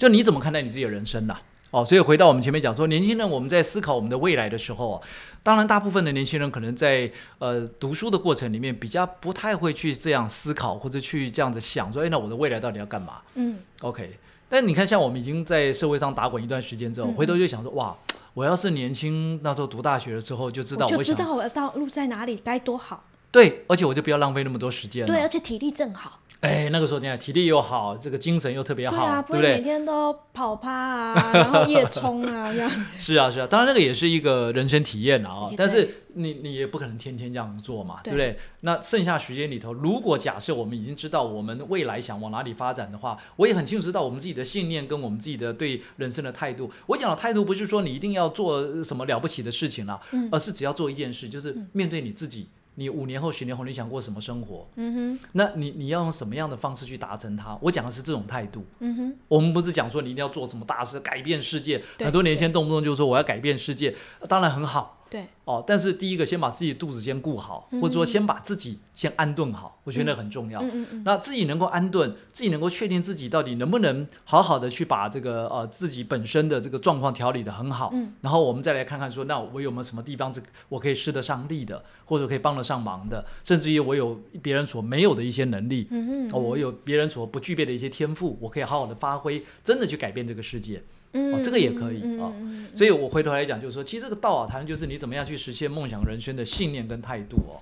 [0.02, 1.36] 就你怎么看待你自己的人生呢？
[1.70, 5.00] 哦，所以回到我们前面讲说，年轻人我们在思考我们的未来的时候，
[5.44, 13.22] 当然大部分的年轻人可能在呃读书的过程里面比较不太会去这样思考或者去这样子想说，哎，那我的未来到底要干嘛？
[13.36, 14.18] 嗯，OK。
[14.48, 17.96] 但你看，像我们已经在社会上打滚一段时间之后，回头就想说，哇，
[18.34, 23.04] 我要是年轻那时候读大学的时候就知道，就知道我要道路在哪里，该多好。
[23.30, 25.06] 对，而且我就不要浪费那么多时间。
[25.06, 26.18] 对，而且体力正好。
[26.42, 29.54] 哎，那个时候你看体力又好，这个精神又特别好，对不对？
[29.54, 32.98] 每天都跑趴啊，然后夜冲啊， 这样子。
[32.98, 35.48] 是啊，是啊，当然那个也是一个人生体验啊。
[35.56, 38.36] 但是你你也不可能天天这样做嘛，对不对？
[38.62, 46.68] 那剩下时间里头，如果假设我们已经知道我们未来想往哪里发展的话，我也很清楚知道我们自己的信念跟我们自己的对人生的态度。
[46.86, 50.00] 我讲的态度不是说你一定要做什么了不起的事情了，
[50.32, 52.48] 而是只要做一件事，就是面对你自己。
[52.76, 54.66] 你五年后、十年后，你想过什么生活？
[54.76, 57.58] 嗯哼，那你你要用什么样的方式去达成它？
[57.60, 58.64] 我讲的是这种态度。
[58.80, 61.82] 嗯哼，我们不是讲说你一定要做什么大事、改变世界。
[61.98, 63.94] 很多年轻人动不动就说我要改变世界，
[64.28, 65.01] 当然很好。
[65.12, 70.62] 对哦，但是第一个先把自己肚子先顾好，或者说先把自己先安顿好，我觉得很重要。
[70.62, 71.02] 嗯嗯嗯。
[71.04, 77.90] 那自己能够安顿，自己能够确定自己到底能不能好好的去把这个呃自己本身的这个状况调理的很好。
[77.92, 78.14] 嗯。
[78.22, 85.86] 然后我们再来看看说，那我有没有什么地方是我可以施得上力的，或者可以帮得上忙的，甚至于我有别人所没有的一些能力。
[85.90, 86.30] 嗯嗯。
[86.32, 90.82] 我有别人所不具备的一些天赋，我可以好好的发挥，真的去改变这个世界。
[91.12, 92.32] 哦，这个也可以啊，
[92.74, 97.60] 所以我回头来讲，就是说，其实这个道啊，谈的就是你怎么样去实现梦想人生的信念跟态度哦。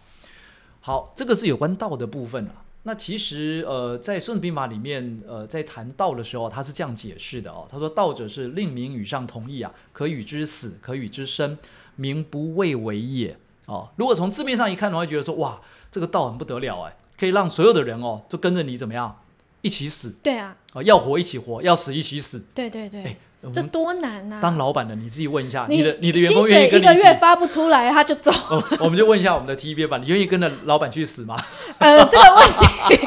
[0.80, 2.64] 好，这个是有关道的部分啊。
[2.82, 7.68] 那其实呃，在《孙子兵法》里面，呃，在谈道的时候，他是这样解释的哦。
[7.70, 11.58] 他说：“道者是令民与上同意啊，可与之死，可与之生，
[11.96, 13.36] 民不畏为也。”
[13.66, 15.60] 哦，如果从字面上一看的话，觉得说哇，
[15.92, 19.20] 这个道很不得了哎，可以让所有的人哦，都跟着你怎么样
[19.60, 20.14] 一起死？
[20.22, 22.42] 对啊，啊，要活一起活，要死一起死。
[22.54, 23.16] 对对对。
[23.54, 24.38] 这多难呐！
[24.42, 28.30] 当老板的你自己问一下，你的你的员工愿意跟你一个月发不出来他就走。
[28.78, 31.34] 我们就问一下我们的 T B 吧，你愿意跟着老板去死吗？
[31.78, 33.00] 呃，这个问题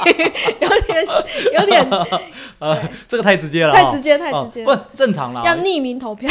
[0.59, 1.05] 有点
[1.53, 1.87] 有点
[2.57, 5.43] 呃，这个太直接了，太直接太直接，不正常了。
[5.45, 6.27] 要匿名投票。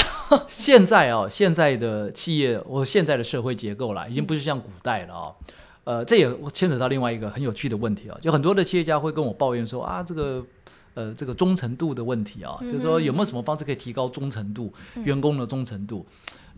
[0.49, 5.35] 现在哦，现在的企业我现在的社会结构了，已经不是像古代了哦。
[5.85, 10.45] 呃，这也牵扯到另外一个很有趣的问题啊，就很多的企业家会跟我抱怨说啊，这个。
[10.95, 14.73] 呃，这个忠诚度的问题啊，就是说有没有什么方式可以提高忠诚度，
[15.05, 16.07] 员工的忠诚度？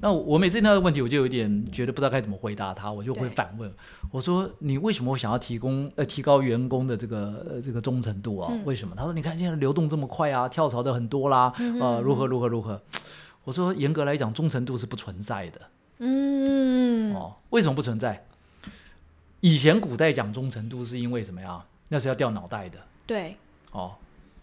[0.01, 3.73] 那我每次听到问题，我就有点觉得不知道该怎么回答他，我就会反问，
[4.11, 8.53] 我说你为什么想要提供呃提高员工的这个呃这个忠诚度啊？
[8.65, 8.95] 为什么？
[8.97, 12.81] 他说你看现在流动这么快啊，跳槽的很多啦，呃如何如何如何？
[13.45, 15.61] 我说严格来讲，忠诚度是不存在的。
[15.99, 18.21] 嗯，哦，为什么不存在？
[19.41, 21.65] 以前古代讲忠诚度是因为什么呀？
[21.89, 22.79] 那是要掉脑袋的。
[23.07, 23.37] 对，
[23.71, 23.95] 哦。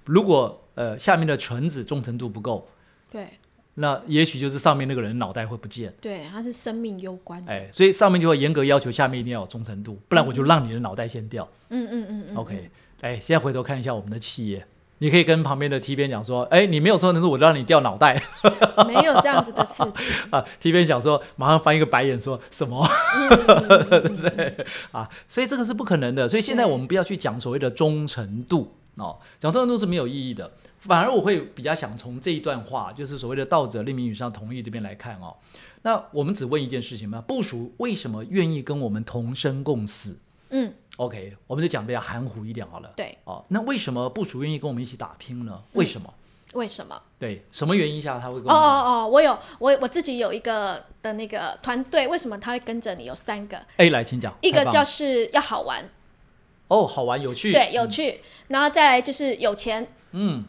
[0.05, 2.67] 如果呃下面的臣子忠诚度不够，
[3.11, 3.27] 对，
[3.75, 5.93] 那也许就是上面那个人脑袋会不见。
[6.01, 7.43] 对，他是生命攸关。
[7.47, 11.47] 哎，所以上面就会严格要求下面一定要有忠诚度，不然我就让你的脑袋先掉。
[11.69, 12.35] 嗯嗯嗯嗯。
[12.35, 12.69] OK，
[13.01, 14.65] 哎，现在回头看一下我们的企业，
[14.97, 18.21] 你可以跟旁边的 T 边讲说，哎，你没有忠诚度，我就让你掉脑袋。
[18.87, 20.43] 没有这样子的事情 啊。
[20.59, 22.85] T 边讲说，马上翻一个白眼，说什么？
[24.21, 26.27] 对啊，所以这个是不可能的。
[26.27, 28.73] 所以现在我们不要去讲所谓的忠诚度。
[28.95, 35.35] 哦，讲忠诚度是没有意义的，反而我会比较想从这一段话，就是所谓的“道者令民与上同意”这边来看哦。
[35.83, 40.17] 那我们只问一件事情嘛，部署为什么愿意跟我们同生共死？
[40.49, 42.91] 嗯，OK，我们就讲比较含糊一点好了。
[42.95, 45.59] 对，哦，那为什么部署愿意跟我们一起打拼呢？
[45.73, 46.13] 为什么？
[46.53, 47.01] 为什么？
[47.17, 48.51] 对，什么原因下他会跟？
[48.51, 53.05] 哦哦哦，我有我我自己有一个的那个团队，为什么他会跟着你？
[53.05, 53.57] 有三个。
[53.77, 54.35] A 来，请讲。
[54.41, 55.89] 一个就是要好玩。
[56.71, 60.45] 哦，好玩有趣，对，有趣，然后再来就是有钱，嗯，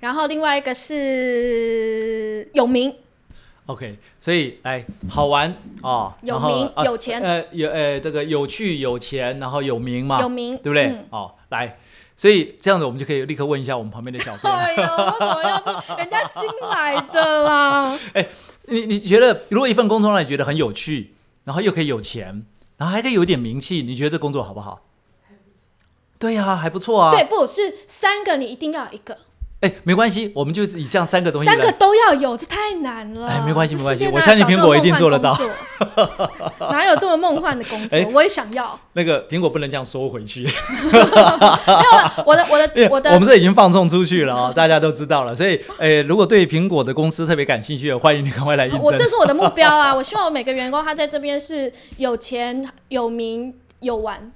[0.00, 2.94] 然后另外一个是有名
[3.64, 5.54] ，OK，所以来好玩。
[5.82, 10.94] 哦，有名有钱，呃，有呃这个有趣有钱，然后有名嘛，有名，对不对？
[11.08, 11.78] 哦，来，
[12.14, 17.98] 所以这样子我们就可以立刻问一下我们旁边的小编，哎呦，为什么要人家新来的啦？
[18.12, 18.28] 哎，
[18.66, 22.44] 你你觉得如果一份工作让你觉得很有趣，然后又可以有钱，
[22.76, 24.82] 然后还可以有点名气，你觉得这工作好不好？
[26.22, 27.10] 对呀，还不错啊。
[27.10, 29.18] 对，不是三个，你一定要一个。
[29.60, 31.46] 哎，没关系，我们就以这样三个东西。
[31.46, 33.26] 三个都要有，这太难了。
[33.26, 35.36] 哎，没关系，没关系，我相信苹果一定做得到。
[36.70, 37.98] 哪有这么梦幻的工作？
[38.12, 38.78] 我也想要。
[38.92, 40.42] 那个苹果不能这样收回去。
[40.46, 40.48] 没
[40.98, 45.34] 有，我的我的我的，我们这已经放送出去了啊，大家都知道了。
[45.34, 48.80] 所以，哎，如果对苹果的公司特别感兴趣的，欢迎你赶快来应征。
[48.80, 49.92] 我这是我的目标啊！
[49.94, 54.32] 我希望我每个员工他在这边是有钱、有名、有玩。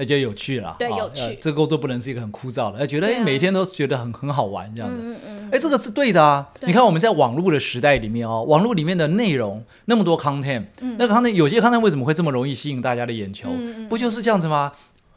[0.00, 1.36] 那就有趣了，对，有趣。
[1.42, 4.96] 这个工作不能是一个很枯燥的，要觉得哎，每天都觉得很很好玩这样子。
[4.98, 6.48] 嗯嗯哎，这个是对的啊。
[6.62, 13.50] 你看我们在网络的时代里面哦，网络里面的内容那么多 content，嗯那个 content 有些 content 为什么会这么容易吸引大家的眼球？
[13.90, 14.72] 不就是这样子吗？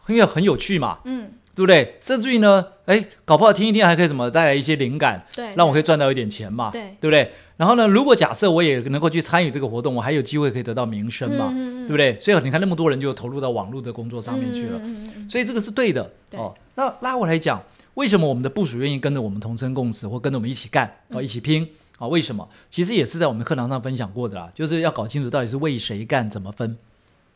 [0.08, 0.98] 因为很有趣嘛。
[1.06, 1.32] 嗯。
[1.56, 1.96] 对不对？
[2.02, 7.32] 甚至于呢，哎，搞不好听一听还可以什么带来一些灵感，对，让我可以赚到一点钱嘛，对，对不对？
[7.56, 11.52] 然后呢，如果假设我也能够去参与这个活动，我还有机会可以得到名声嘛，
[11.86, 12.18] 对不对？
[12.20, 14.82] 所以你看那么多人就投入到网络的工作上面去了，
[15.30, 16.54] 所以这个是对的哦。
[16.76, 17.62] 那拉我来讲，
[17.94, 22.08] 为什么我们的部署愿意跟着我们同生共死，或跟着我们一起干哦，一起拼啊？
[22.08, 22.50] 为什么？
[22.72, 26.76] 其实也是在我们课堂上分享过的啦，就是要搞清楚到底是为谁干，怎么分。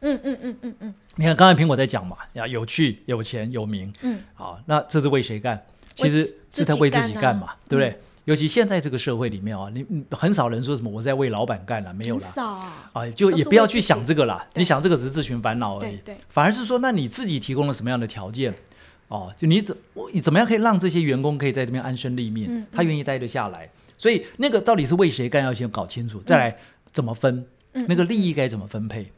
[0.02, 5.62] 嗯嗯嗯嗯嗯，你看刚才苹果在讲嘛，要有趣、有钱、有名，嗯，好，那这是为谁干？
[5.96, 8.00] 其实是在为自己干嘛，对不对？
[8.26, 14.46] 尤其现在这个社会里面啊，你很少人说什么我在为老板干了，没有了，少啊，啊，就也不要去想这个啦。
[14.54, 18.54] 你想这个只是自寻烦恼而已，对，反而是说，那你自己提供了什么样的条件？
[19.08, 19.76] 哦，就你怎
[20.14, 23.70] 你怎么样可以让这些员工可以在这边安身立命，他愿意待得下来？
[23.98, 26.58] 所以那个到底是为谁干，要先搞清楚，再来
[26.92, 29.10] 怎么分，那个利益该怎么分配？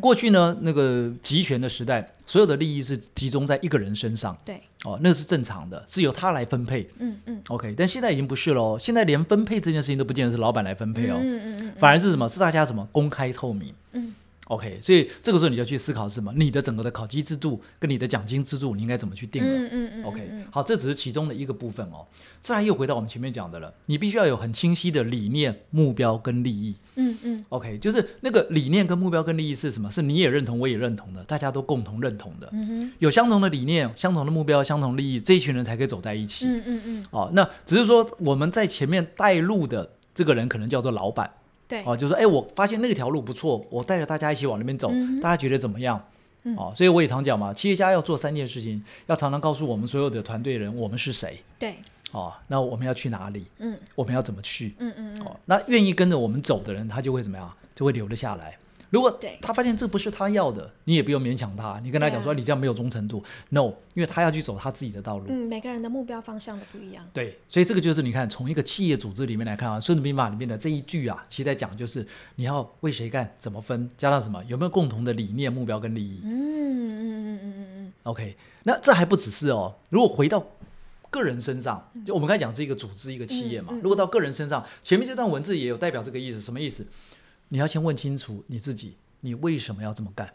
[0.00, 4.36] 过去呢，那个集权的时代，所有的利益是集中在一个人身上。
[4.44, 6.88] 对，哦，那是正常的，是由他来分配。
[6.98, 7.40] 嗯嗯。
[7.48, 11.18] OK，但现在已经不是喽，现在连分配这件事情都不见得是老板来分配哦。
[11.20, 11.72] 嗯嗯嗯。
[11.78, 12.28] 反而是什么？
[12.28, 13.72] 是大家什么公开透明？
[13.92, 14.14] 嗯。
[14.48, 16.32] OK，所以这个时候你就去思考什么？
[16.36, 19.48] 你的整个的考绩制度跟你的奖金制度，你应该怎么去定了？
[19.48, 20.04] 嗯嗯嗯。
[20.04, 22.06] OK，好，这只是其中的一个部分哦。
[22.40, 26.76] 再来又回到我们前面讲的了，你必须要有很清晰的理念、目标跟利益。
[26.94, 27.44] 嗯嗯。
[27.48, 29.90] OK，就是那个理念跟目标跟利益是什么？
[29.90, 32.48] 是你也认同，我也认同的，大家都共同认同的。
[33.00, 36.46] 有相同的理念、相同的目标、相同利益，这一群人才可以走在一起。
[36.46, 37.06] 嗯嗯嗯。
[37.10, 41.28] 哦，那只是说我们在前面带路的这个人，可能叫做老板。
[41.68, 46.02] 对，哦，就是说，哎，我发现那条路不错，我带着大家一起往那边走，大家觉得怎么样？
[46.56, 51.42] 哦，所以我也常讲嘛，企业家要做三件事情，要常常告诉我们所有的团队人，我们是谁？
[51.58, 51.74] 对，
[52.12, 53.46] 哦，那我们要去哪里？
[53.58, 54.74] 嗯，我们要怎么去？
[54.78, 57.52] 嗯嗯嗯，哦，那愿意跟着我们走的人，他就会怎么样？
[57.74, 58.56] 就会留得下来。
[58.96, 61.78] 如果他发现这不是他要的，你也不用勉强他。
[61.82, 65.26] 你跟他讲说你这样没有忠诚度，no，因为他要去走他自己的道路。
[65.28, 67.06] 嗯，每个人的目标方向都不一样。
[67.12, 72.06] 对，所以这个就是你看，从一个企业组织里面来看啊，《孙子兵法》里面的这一句啊，其实在讲就是
[72.36, 76.22] 你要为谁干，怎么分，加上什么，有没有共同的理念、目标跟利益。
[76.24, 77.92] 嗯嗯嗯嗯嗯嗯。
[78.04, 80.42] OK，那这还不只是哦，如果回到
[81.10, 83.74] 个人身上，就我们刚才讲是一个组织、一个企业嘛。
[83.82, 86.86] 如果到个人身上，前面这段文字也有代表这个意思，什么意思？
[87.48, 90.32] 你要先问清楚你自己，你为什么要这么干？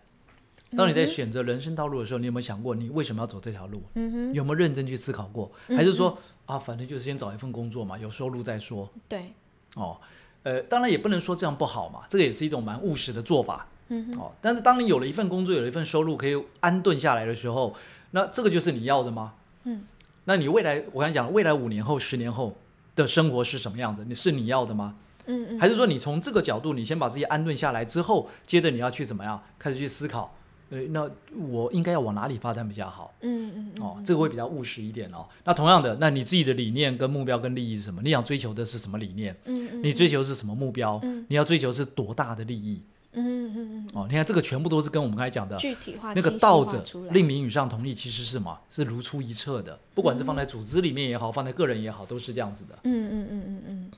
[0.75, 3.83] 当你在选择人生道路的时候，你有没有想过你为什么要走这条路？
[3.95, 5.51] 嗯有没有认真去思考过？
[5.67, 8.89] 还是说啊，反正就是先找一份工作嘛，有收入再说。
[9.09, 9.33] 对，
[9.75, 9.99] 哦，
[10.43, 13.67] 呃，当然也不能说这样不好嘛，这个也是一种蛮务实的做法。
[13.89, 17.75] 嗯哦，但是当你有了一份工作，有了一份收入，可以安顿下来的时候，
[18.11, 19.33] 那这个就是你要的吗？
[19.65, 19.83] 嗯，
[20.23, 22.55] 那你未来，我刚讲，未来五年后、十年后
[22.95, 24.05] 的生活是什么样子？
[24.07, 24.95] 你是你要的吗？
[25.31, 30.35] 嗯嗯，还是说你从这个角度，你先把自己安顿下来之后，接着你要去怎么样开始去思考？
[30.69, 31.09] 呃，那
[31.49, 33.13] 我应该要往哪里发展比较好？
[33.21, 35.25] 嗯嗯哦，这个会比较务实一点哦。
[35.43, 38.01] 那同样的，那你自己的理念跟目标跟利益是什么？
[38.01, 39.35] 你想追求的是什么理念？
[39.45, 40.99] 嗯嗯，你追求是什么目标？
[41.03, 42.81] 嗯，你要追求是多大的利益？
[43.13, 48.57] 嗯嗯嗯哦，你看这个全部都是跟我们刚才讲的具体化那个道者令名与上同意，其实是什么？
[48.69, 49.77] 是如出一辙的。
[49.93, 52.79] 不管是放在组织里面也好，放在个人也好，都是这样子的。
[52.83, 53.91] 嗯嗯嗯嗯嗯。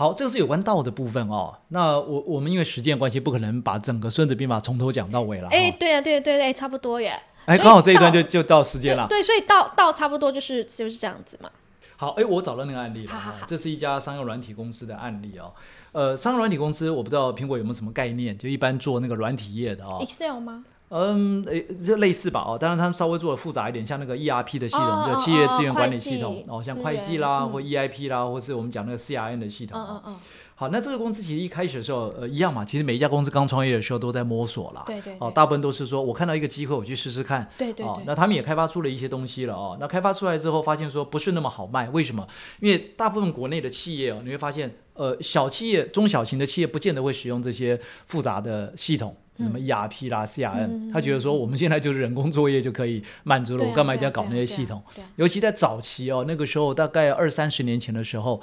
[0.00, 1.54] 好，这个是有关道的部分哦。
[1.68, 5.48] 那我我们因为时间关系，不可能把整个《孙子兵法》从头讲到尾了。
[5.50, 7.20] 哎，对啊，对对对，差不多耶。
[7.44, 9.06] 哎，刚好这一段就就到时间了。
[9.06, 11.50] 对，所以道道差不多就是就是这样子嘛。
[11.98, 13.12] 好，哎，我找到那个案例了。
[13.46, 15.52] 这是一家商用软体公司的案例哦。
[15.92, 19.98] 呃，商用软体公司，我不知道苹果有没有什么概念，就一般做那个软体业的哦。
[20.00, 20.64] Excel 吗？
[20.90, 29.78] 嗯，诶，就类似吧，哦，当然他们稍微做的复杂一点，像那个 ERP 的系统，叫企业资源管理系统，哦，像会计啦，或 EIP 啦，或是我们讲那个 CRM 的系统。
[29.80, 30.16] 嗯嗯嗯。
[30.56, 34.82] 好，那这个公司其实一开始的时候，呃，一样嘛，其实每一家公司刚创业的时候都在摸索啦。
[34.84, 35.16] 对对。
[35.18, 37.48] 哦，大部分都是说我看到一个机会，我去试试看。
[37.56, 37.86] 对对。
[37.86, 39.78] 哦，那他们也开发出了一些东西了哦。
[39.80, 42.26] 那开发出来之后，发现说不是那么好卖，为什么？
[42.60, 49.16] 因为大部分国内的企业哦，你会发现，呃，小企业、中小型的企业不见得会使用这些复杂的系统。
[49.42, 54.82] 什么 ERP 啦、CRM，他觉得说我们现在就是人工作业就可以满足了，我干嘛一定要搞那些系统？
[55.16, 58.40] 尤其在早期哦，那个时候大概二三十年前的时候。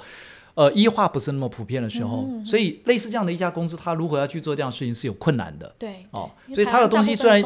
[0.58, 5.72] 呃，医化不是那么普遍的时候，所以类似这样的一家公司，它如何要去做这样的事情是有困难的。
[5.78, 7.40] 对，哦，所以它的东西虽然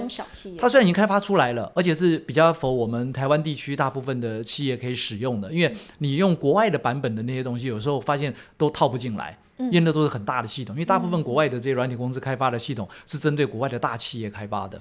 [0.58, 14.80] 它虽然已经开发出来了，而且是比较否我们台湾地区大部分的企业可以使用的，因为你用国外的版本的那些东西，有时候发现都套不进来，因为那都是很大的系统，因为大部分国外的这些软体公司开发的系统是针对国外的大企业开发的，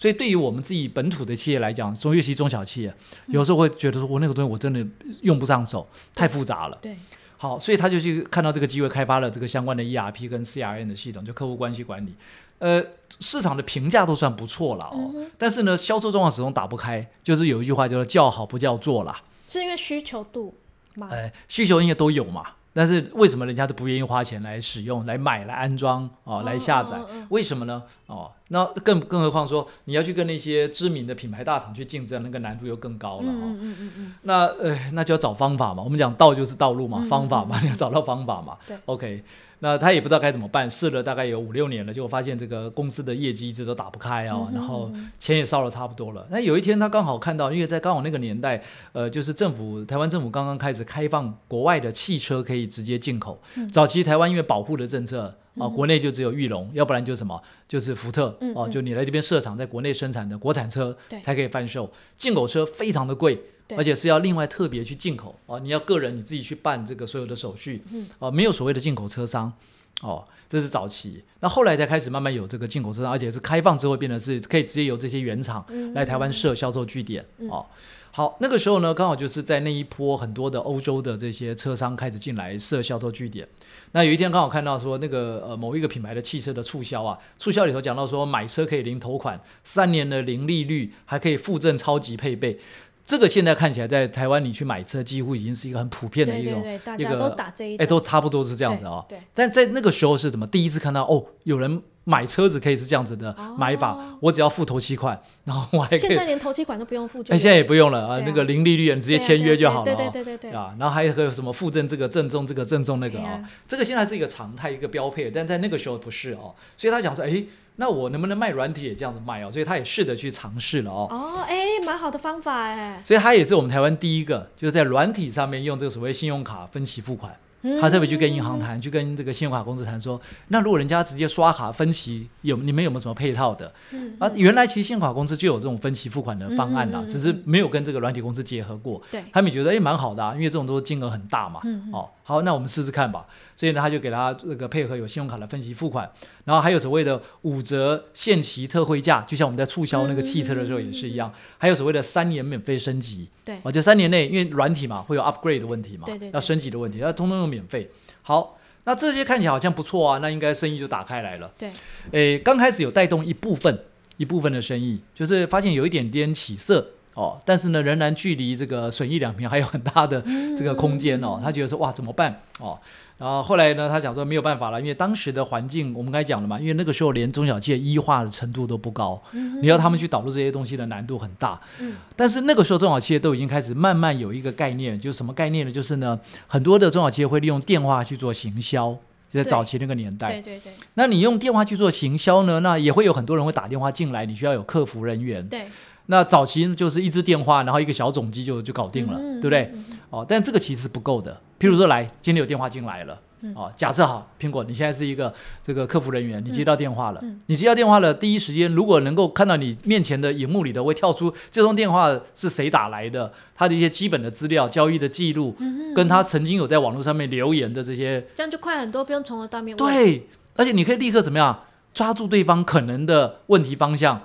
[0.00, 2.92] 所以对于我们自己本土的企业来讲，中尤其中小企业，
[3.28, 4.84] 有时候会觉得说我那个东西我真的
[5.22, 6.76] 用不上手，太复杂了。
[6.82, 6.96] 对。
[7.40, 12.12] 好，所以他就去看到这个机会，开发了这个相关的 ERP 跟 CRM 的系统，就客户关系管理。
[12.58, 12.84] 呃，
[13.20, 17.08] 市场的评价都算不错了哦，但是呢，销售状况始终打不开。
[17.22, 20.52] 就是有一句话叫做“叫好不叫座”啦，是因为需求度
[20.96, 21.08] 吗？
[21.12, 22.44] 哎，需求应该都有嘛。
[22.78, 26.96] 但是为什么人家都不愿意花钱来使用、来买、来安装哦、来下载？
[27.28, 27.82] 为什么呢？
[28.06, 34.14] 哦，那更更何况说你要去跟那些知名的品牌大厂去竞争，那个难度又更高了嗯嗯嗯。
[34.22, 35.82] 那呃，那就要找方法嘛。
[35.82, 38.56] 我们讲道就是道路嘛，方法嘛，你要找到方法嘛。
[38.64, 38.76] 对。
[38.86, 39.24] OK。
[39.60, 46.26] 那他也不知道该怎么办，试了大概有五六年了，结果发现这个公司的业绩一直都打不开啊，然后钱也烧了差不多了。
[46.30, 53.40] 那有一天他刚好看到，因为在刚好那个年代，呃，就是政府台湾政府刚刚开始开放国外的汽车可以直接进口。
[53.72, 63.40] 早期台湾因为保护的政策啊，国内就只有裕隆，要不然就什么就是福特哦，就你来这边设厂，在国内生产的国产车才可以贩售，进口车非常的贵。
[63.76, 65.58] 而且是要另外特别去进口啊！
[65.58, 67.82] 你要个人你自己去办这个所有的手续，
[68.18, 69.52] 啊，没有所谓的进口车商
[70.00, 71.22] 哦，这是早期。
[71.40, 77.66] 那后来才开始慢慢有这个进口车商，而且是开放之后变得是可以直接由这些原厂来台湾设销售据点哦。
[78.10, 83.46] 好，那个时候呢，刚好就是在那一波很多的欧洲的这些车商开始进来设销售据点。
[83.92, 92.58] 那有一天刚好看到说那个呃某一个品牌的汽车的促销啊，促销里头讲到说买车可以零头款，三年的零利率，还可以附赠超级配备。
[93.04, 96.62] 这个现在看起来在台湾你去买车几乎已经是一个很普遍的一种
[96.98, 99.04] 一个都打这一哎都差不多是这样子哦。
[99.08, 99.18] 对。
[99.32, 101.82] 但在那个时候是怎么第一次看到哦有人。
[102.08, 105.98] 买车子可以是这样子的买法，我只要付头期款， 然后我还可以。
[105.98, 109.84] 现在连头期款都不用付，哎，现在也不用了啊，那个零利率你直接签约就好了。
[109.84, 110.50] 对对对对对。
[110.52, 117.44] 啊，然后还有个什么附赠这个赠送这个赠送那个啊，这个现在是一个常态一个标配，但在那个时候不是哦，所以他讲说，哎，
[117.76, 119.50] 那我能不能卖软体也这样子卖哦？
[119.50, 121.06] 所以他也试着去尝试了哦。
[121.10, 123.02] 哦，哎，蛮好的方法哎。
[123.04, 127.36] 所以他也是我们台湾第一个，就是在软体上面用这个所谓信用卡分期付款。
[127.80, 133.72] 他特别去跟银行谈，去跟这个信用卡公司谈，说那如果人家直接刷卡分期，有你们有没有什么配套的？
[134.18, 139.02] 啊，原来其实信用卡公司就有这种分期付款的方案啦，只是没有跟这个软体公司结合过。
[139.10, 141.60] 对，他们觉得哎蛮好的，因为这种都是金额很大嘛。
[141.92, 143.24] 哦，好，那我们试试看吧。
[143.56, 146.12] 所以呢，他就给他这个配合有信用卡的分期付款，
[146.44, 153.30] 然后还有所谓的五折限期特惠价，就像我们在促销那个汽车的时候也是一样，还有所谓的三年免费升级。
[153.46, 157.88] 对，哦，就三年内，因为软体嘛会有 upgrade 的问题嘛，对对，要升级的问题，要通通用免费。
[158.20, 161.50] 好，那这些看起来好像不错啊，那应该生意就打开来了。
[161.56, 161.70] 对，
[162.10, 163.82] 诶，刚开始有带动一部分
[164.18, 166.90] 一部分的生意，就是发现有一点点起色。
[167.18, 170.22] 哦，但是呢，仍然距离这个损益两平还有很大的
[170.56, 171.40] 这个空间哦。
[171.42, 172.78] 他觉得说哇，怎么办哦？
[173.18, 179.20] 然后后来呢，他讲说没有办法了，因为当时的环境我们刚才讲了嘛，因为那个时候连中小企业医化的程度都不高，
[179.60, 181.60] 你要他们去导入这些东西的难度很大。
[181.80, 185.72] 嗯，但是那个时候中小企业都已经开始慢慢有一个概念，就是什么概念呢？
[185.72, 186.16] 就是呢，
[186.46, 188.96] 很多的中小企业会利用电话去做行销，
[189.28, 190.34] 就在早期那个年代。
[190.34, 190.72] 对对对。
[190.94, 192.60] 那你用电话去做行销呢？
[192.60, 195.44] 那也会有很多人会打电话进来，你需要有客服人员。
[195.48, 195.62] 对。
[196.10, 199.70] 那早期就是一支电话，然后一个小总机就就搞定了，对不对？
[200.08, 201.38] 哦，但这个其实不够的。
[201.60, 203.20] 譬如说，来，今天有电话进来了，
[203.54, 205.30] 哦，假设好，苹果，你现在是一个
[205.62, 215.54] 这个客服人员，你接到电话了，你接到电话了，第一时间如果能够看到你面前的荧幕里的会跳出这通电话是谁打来的，他的一些基本的资料、交易的记录，
[215.94, 224.22] 跟他曾经有在网络上面留言的这些，这样就快很多，不用从头到面对，而且你可以立刻怎么样抓住对方可能的问题方向。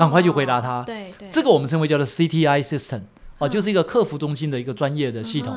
[0.00, 0.82] 赶快去回答他。
[0.84, 3.02] 对对，这个我们称为叫做 CTI system
[3.38, 5.54] 哦，就是一个客服中心的一个专业的系统。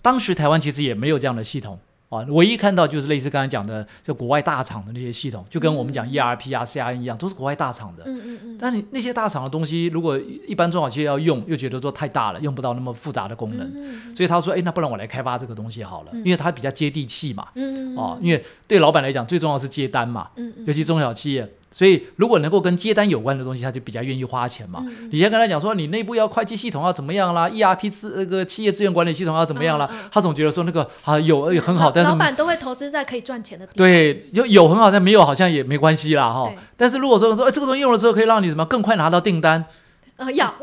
[0.00, 1.78] 当时台湾其实也没有这样的系统。
[2.08, 8.02] 啊，唯一看到就是类似刚才讲的，就国外大厂的那些系统，就跟我们讲 ERP 啊、CRM 一样，都是国外大厂的。
[8.04, 8.58] 嗯嗯嗯。
[8.60, 13.66] 但你那些大厂的东西，如果一般中小企业要用，又觉得说太大了，用不到那么复杂的功能。
[13.74, 20.28] 嗯所以他说：“哎，那不然我来开发这个东西好了，因为它比较接地气嘛。”嗯哦，因为对老板来讲，最重要是接单嘛。
[20.36, 24.84] 嗯尤其中小企业，所以如果能够跟接单有关的东西，他就比较愿意花钱嘛。
[25.10, 32.92] 以前跟他讲说，你内部要会计系统要怎么样啦，ERP 资那个企业资源管理系统要怎么样啦，他总觉得说那个啊有很好，但是老板都会投资。
[32.92, 33.76] 在可以赚钱的地方。
[33.78, 36.52] 对，有有很好，但没有好像也没关系啦哈。
[36.76, 39.64] 但是如果说说，哎，这个东西用了之后可以让你什么更快拿到订单，
[40.24, 40.54] 呃，要，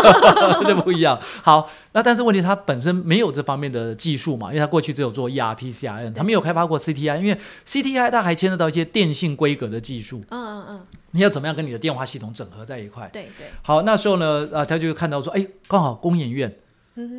[0.64, 1.20] 这不一样。
[1.42, 10.22] 好，那但是问题它本身没有这方面的技术嘛，因为它过去只有做 ERP、CRM，它没有开发过 CTI，因为 CTI 它还牵涉到一些电信规格的技术。
[10.30, 10.80] 嗯嗯嗯。
[11.10, 13.08] 你要怎么样跟你的电话系统整合在一块？
[13.12, 13.46] 对对。
[13.62, 16.52] 好，那时候呢，啊，他就看到说，哎，刚好工研院。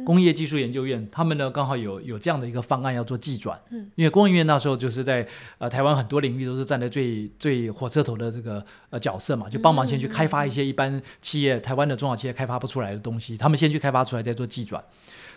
[0.05, 14.81] 工业技术研究院，他们呢刚好有有这样的一个方案要做技转，嗯，因为工研院那时候就是在呃台湾很多领域都是站在最最火车头的这个呃角色嘛，就帮忙先去开发一些一般企业台湾的中小企业开发不出来的东西，他们先去开发出来再做技转。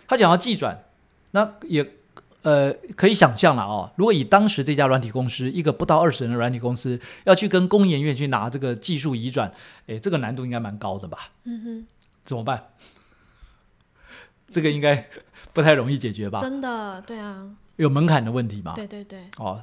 [0.07, 0.85] 他讲到技转，
[1.31, 1.85] 那也
[2.43, 9.51] 呃可以想象了哦，如果以当时这家软体公司一个不到二十人的软体公司要去跟工研院去拿这个技术移转，
[9.87, 11.29] 哎，这个难度应该蛮高的吧？
[11.43, 11.87] 嗯哼，
[12.23, 12.69] 怎么办？
[14.51, 15.07] 这个应该
[15.53, 16.39] 不太容易解决吧？
[16.39, 17.47] 真的，对啊，
[17.77, 18.73] 有门槛的问题嘛？
[18.75, 19.19] 对对对。
[19.37, 19.61] 哦，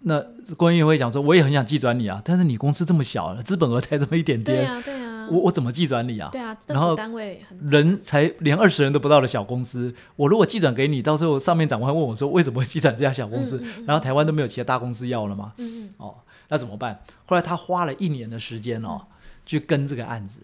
[0.00, 0.20] 那
[0.56, 6.28] 工业会讲说，我也很想寄转你啊，但是你公司这么小，资本额才这么一点点，对啊对啊，我我怎么寄转你啊？
[6.32, 13.62] 对啊，然后单位人才连二十人都不到的小公司，我如果寄转给你，到时候上面长官问我说，为什么会寄转这家小公司？
[13.86, 15.52] 然后台湾都没有其他大公司要了吗？
[15.58, 15.90] 嗯嗯。
[15.98, 16.16] 哦，
[16.48, 17.00] 那怎么办？
[17.26, 19.02] 后来他花了一年的时间哦，
[19.46, 20.40] 去跟这个案子。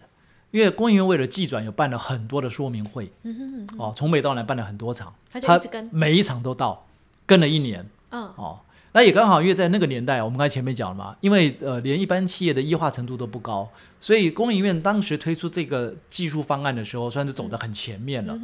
[0.51, 3.11] 因为工研院为了技转，有办了很多的说明会，
[3.77, 6.85] 哦，从北到南办了很多场，他就一直跟，每一场都到，
[7.25, 8.59] 跟了一年，嗯，哦，
[8.93, 13.69] 那也刚好，因为在那个年代，我们刚才前面讲了嘛，因为呃，连一般企业的异化程度都不高，
[14.01, 18.35] 所以工研院当时推出这个技术方案的时候，算是走得很前面了。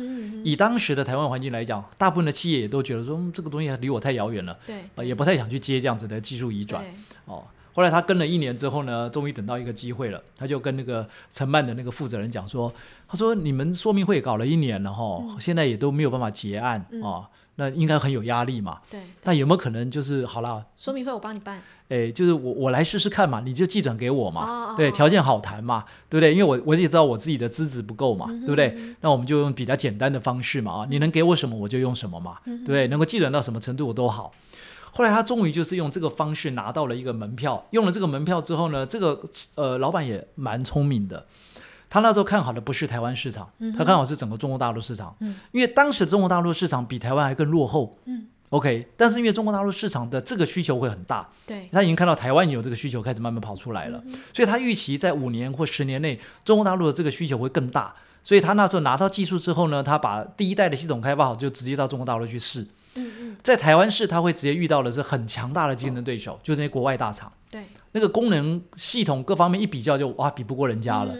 [0.43, 6.85] 以当时的台湾环境来讲，大部分的企业也都觉得说，这个东西离我太遥远了，对，也不太想去接这样子的技术移转。
[7.25, 7.43] 哦，
[7.75, 12.73] 后来他跟了一年之后呢，终于等到一个机会了，他就跟那个承办的那个负责人讲说，
[13.07, 17.29] 他说你们说明会搞了一年了哈，现在也都没有办法结案啊。
[17.57, 18.79] 那应该很有压力嘛？
[18.89, 18.99] 对。
[19.23, 20.65] 那有没有可能就是好了？
[20.75, 21.61] 说明会我帮你办。
[21.87, 24.75] 哎，就是我我来试试看嘛，你就寄转给我嘛。
[24.75, 26.33] 对，条件好谈嘛，对不对？
[26.33, 28.75] 因为我我也知道我自己的资质不够嘛，对不对？
[28.99, 32.87] 那我们就用比较简单的方式嘛啊，你能给我什么我就用什么嘛，对不对？
[32.87, 34.33] 能够寄转到什么程度我都好。
[34.95, 39.21] 后来他终于就是用这个方式拿到了一个门票，用了这个门票之后呢，这个
[39.55, 41.25] 呃老板也蛮聪明的。
[41.89, 45.13] 他那时候看好的不是台湾市场，他看好是整个中国大陆市场，
[45.51, 47.97] 因为当时中国大陆市场比台湾还更落后。
[48.05, 48.27] 嗯。
[48.49, 57.93] OK，但是因为中国大陆市场的这个需求会很大，对，他已经看到台湾有这个需求开始慢慢跑出来了，所以他预期在五年或十年内，中国大陆的这个需求会更大，
[58.23, 62.65] 所以他那时候拿到技术之后呢，他把第一代的系统开发好，就直接到中国大陆去试。
[62.95, 67.31] 嗯嗯，在台湾市他会直接遇到的是很强大的竞争对手，就是那些国外大厂。
[67.51, 71.15] 对，那个功能系统各方面一比较，就哇比不过人家了。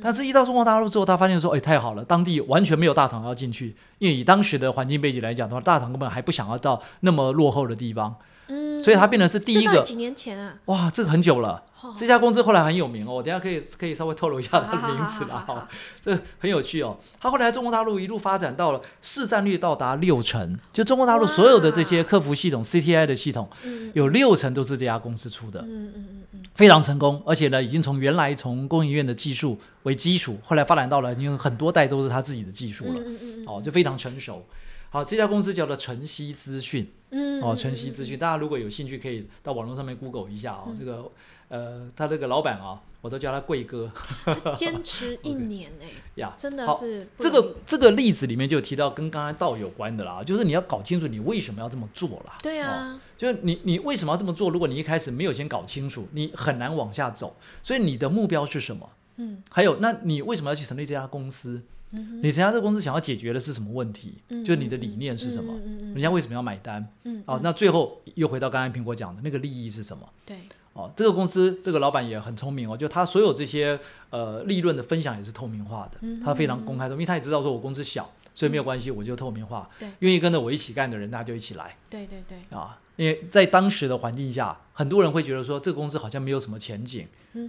[0.00, 8.14] 但是，一到中国大陆之后，他发现说：“哎，太好了，当地完全没有大厂要进去，因为以当时的环境背景来讲的话，大厂根本还不想要到那么落后的地方。”
[8.48, 9.80] 嗯，所以它变成是第一个。
[9.82, 10.54] 几年前啊？
[10.66, 11.62] 哇，这个很久了。
[11.96, 15.68] 这家公司后来很有名哦，我等下可以可以稍微透露一下它的名字了哈。
[16.04, 16.98] 这很有趣哦。
[17.20, 23.48] 它后来中国大陆一路发展到了市占率到达六成，就中国大陆所有的这些客服系统 CTI 的系统，
[23.94, 25.60] 有六成都是这家公司出的。
[25.60, 32.94] 嗯嗯嗯嗯，非常成功，而且呢，已经从原来从工研院的技术为基础，后来发展到了因为很多代都是他自己的技术了。
[32.96, 34.44] 嗯嗯嗯，哦，就非常成熟。
[34.90, 36.90] 好，这家公司叫做晨曦资讯。
[37.10, 40.74] 嗯，哦，晨曦资讯，大家如果有兴趣，可以到网络上面 Google 一下哦。
[40.78, 41.10] 这个，
[41.48, 43.90] 呃，他这个老板啊，我都叫他贵哥。
[44.54, 47.06] 坚持一 年哎，呀，真的是。
[47.18, 52.36] 这个这个例子里面就提到跟刚才道有关的啦，就是你要搞清楚你为什么要这么做啦。
[52.42, 54.50] 对啊，就是你你为什么要这么做？
[54.50, 57.36] 如果你一开始没有先搞清楚，你很难往下走。
[57.62, 58.90] 所以你的目标是什么？
[59.16, 61.62] 嗯，还有，那你为什么要去成立这家公司？
[61.90, 64.18] 你参加这个公司想要解决的是什么问题？
[64.44, 65.54] 就是你的理念是什么？
[65.80, 66.86] 人家为什么要买单？
[67.24, 70.08] 哦，那最后又回到刚才苹果讲的那个利益是什么？
[70.26, 70.36] 对，
[70.74, 73.78] 哦，这个公司这个老板也很聪明哦，就他所有这些
[74.10, 79.68] 呃利润的分享也是透明化的，他非常公开的，因为他也知道说我公司小，所以没有关系，我就透明化。
[79.78, 81.76] 对，愿意跟着我一起干的人，大家就一起来。
[81.88, 82.38] 对对对。
[82.56, 87.04] 啊，因为在当时的环境下，很多人会觉得说这个公司好像没有什么前景。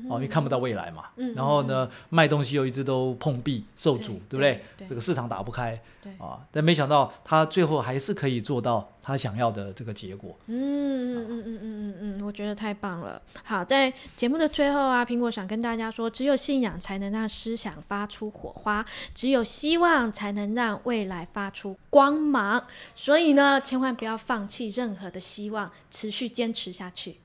[0.08, 1.06] 哦，因为看不到未来嘛，
[1.36, 4.64] 然后呢，卖东西又一直都碰壁受阻，对不对？
[4.88, 5.80] 这个市场打不开，
[6.20, 10.38] 啊，但没想到他最后还是可以做到他想要的这个结果。
[10.46, 13.20] 嗯嗯嗯嗯嗯嗯嗯，我觉得太棒了。
[13.44, 22.62] 好，在节目的最后啊，苹果想跟大家说，只有信仰才能让思想发出火花，只有希望才能让未来发出光芒。
[22.96, 27.16] 所以呢，千万不要放弃任何的希望，持续坚持下去。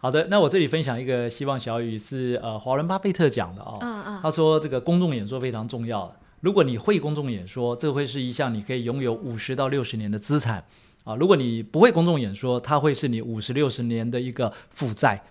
[0.00, 10.64] 好的，那我这里分享一个希望小雨是呃，华伦巴菲特讲的啊，他说这个公众演说非常重要，如果你会公众演说，这会是一项你可以拥有五十到六十年的资产
[11.04, 15.22] 啊，如果你不会公众演说，它会是你五十六十年的一个负债。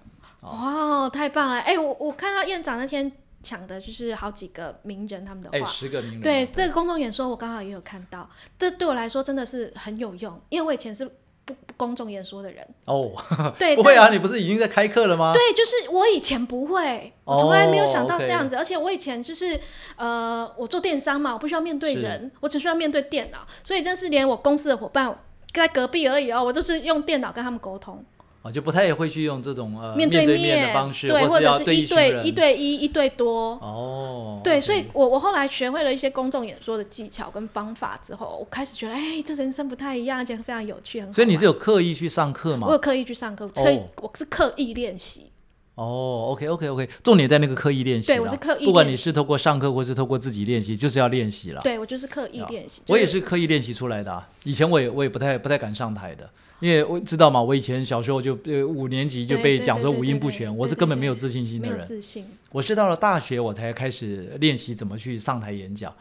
[0.42, 1.60] 哇，太棒了！
[1.60, 3.12] 哎，我我看到院长那天
[3.44, 11.10] 抢的就是好几个名人他们的话，哎，十个名人，对这个公众演说我刚好也有看到，这对我来说真的是很有用，因为我以前是。
[11.46, 13.12] 不公众演说的人哦，
[13.58, 15.34] 对，不会啊，你不是已经在开课了吗？
[15.34, 19.60] 对，就是我以前不会，我从来没有想到这样子，而且我以前就是
[19.96, 25.14] 呃，我做电商嘛，我不需要面对人，我只需要面对电脑，所以真是连我公司的伙伴
[25.54, 28.04] 在隔壁而已哦，我都是用电脑跟他们沟通。
[28.42, 33.52] 啊，就不太会去用这种呃面对面的方式，对，或者是一对一对一、一对多。
[33.62, 41.14] 哦，对，所以我我后来学会了一些公众演说的技巧跟方法之后，我开始觉得，哎，这人生不太一样，而且非常有趣，很。
[41.14, 42.66] 所以你是有刻意去上课吗？
[42.68, 45.30] 我有刻意去上课，可以，我是刻意练习。
[45.76, 48.08] 哦，OK，OK，OK，重点在那个刻意练习。
[48.08, 48.66] 对，我是刻意。
[48.66, 51.62] 不管你是透过上课，或是透过自己练习，就是要练习了。
[51.62, 52.82] 对，我就是刻意练习。
[52.88, 54.24] 我也是刻意练习出来的。
[54.44, 56.30] 以前我也我也不太不太敢上台的。
[56.62, 61.84] 因为我知道嘛，我以前小时候就呃五年级就被讲说五音不全，我是根本没有自信心的人。
[61.84, 62.26] 自信。
[62.52, 65.94] 我是到了大学我才开始练习怎么去上台演讲。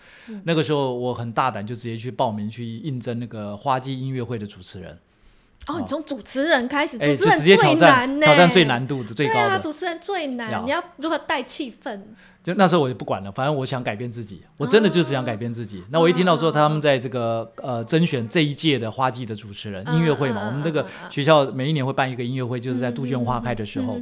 [0.44, 4.98] 那个时候我很大胆，就直接去报名去应征那个花季音乐会的主持人。
[5.66, 12.00] 哦，你从主持人开始，主持人最难呢，挑战最难度的最高的，主持人最难，你要如何带气氛？
[12.42, 15.84] 就那时候我就不管了，反正我想改变自己，我真的就是想改变自己。
[15.90, 24.00] 那我一听到说他们在这个呃甄选这一届的花季的主持人音乐会嘛，我们这个学校每一年会办一个音乐会，就是在杜鹃花开的时候，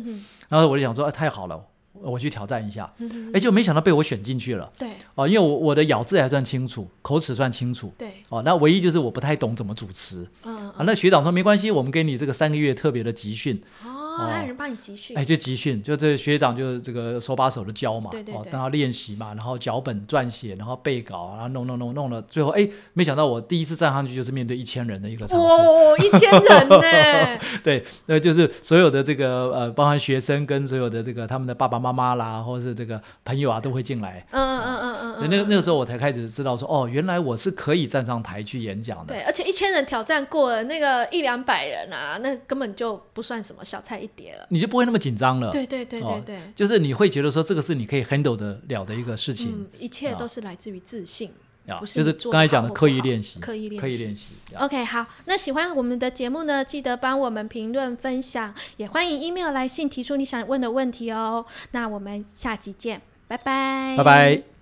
[0.48, 1.60] 然后我就想说，啊，太好了，
[2.02, 2.92] 我去挑战一下，
[3.32, 4.70] 哎，就没想到被我选进去了。
[4.78, 7.92] 对，哦，因为我我的咬字还算清楚，口齿算清楚。
[7.98, 10.26] 对，哦，那唯一就是我不太懂怎么主持。
[10.44, 13.60] 嗯，啊，那学长说没关系，我们给你这个三个月特别的集训。
[13.84, 27.40] 哦，还有人帮你集训，哎，就集训，就这学长就是这个手把手的教嘛，对对对，让他练习嘛，然后脚本撰写，然后背稿，然后弄弄弄弄了，最后哎，没想到我第一次站上去就是面对一千人的一个场哦，一千人呢？
[27.62, 34.26] 对，那就是所有的这个呃，包含学生跟所有的这个他们的爸爸妈妈啦，或者是这个朋友啊，都会进来。
[34.30, 35.30] 嗯嗯嗯嗯嗯。
[35.30, 39.14] 那那个时候我才开始知道说，哦，原来我是可以站上台去演讲的。
[39.14, 44.07] 对，而且一千人挑战过了，那个一两百人啊，那根本就不算什么小菜一
[44.48, 44.88] 你就不会。
[44.88, 51.30] 那么紧张了，对对对对对，就是你会觉得说这个是你可以 handle 得了的一个事情，一切都是来自于自信，
[51.78, 54.30] 不是就是刚才讲的刻意练习，刻意练习，刻意练习。
[54.56, 61.44] OK，好，那喜欢我们的节目呢，记得帮我们评论分享，也欢迎 email 来信提出你想问的问题哦。
[61.72, 64.57] 那我们下期见，拜拜，拜拜。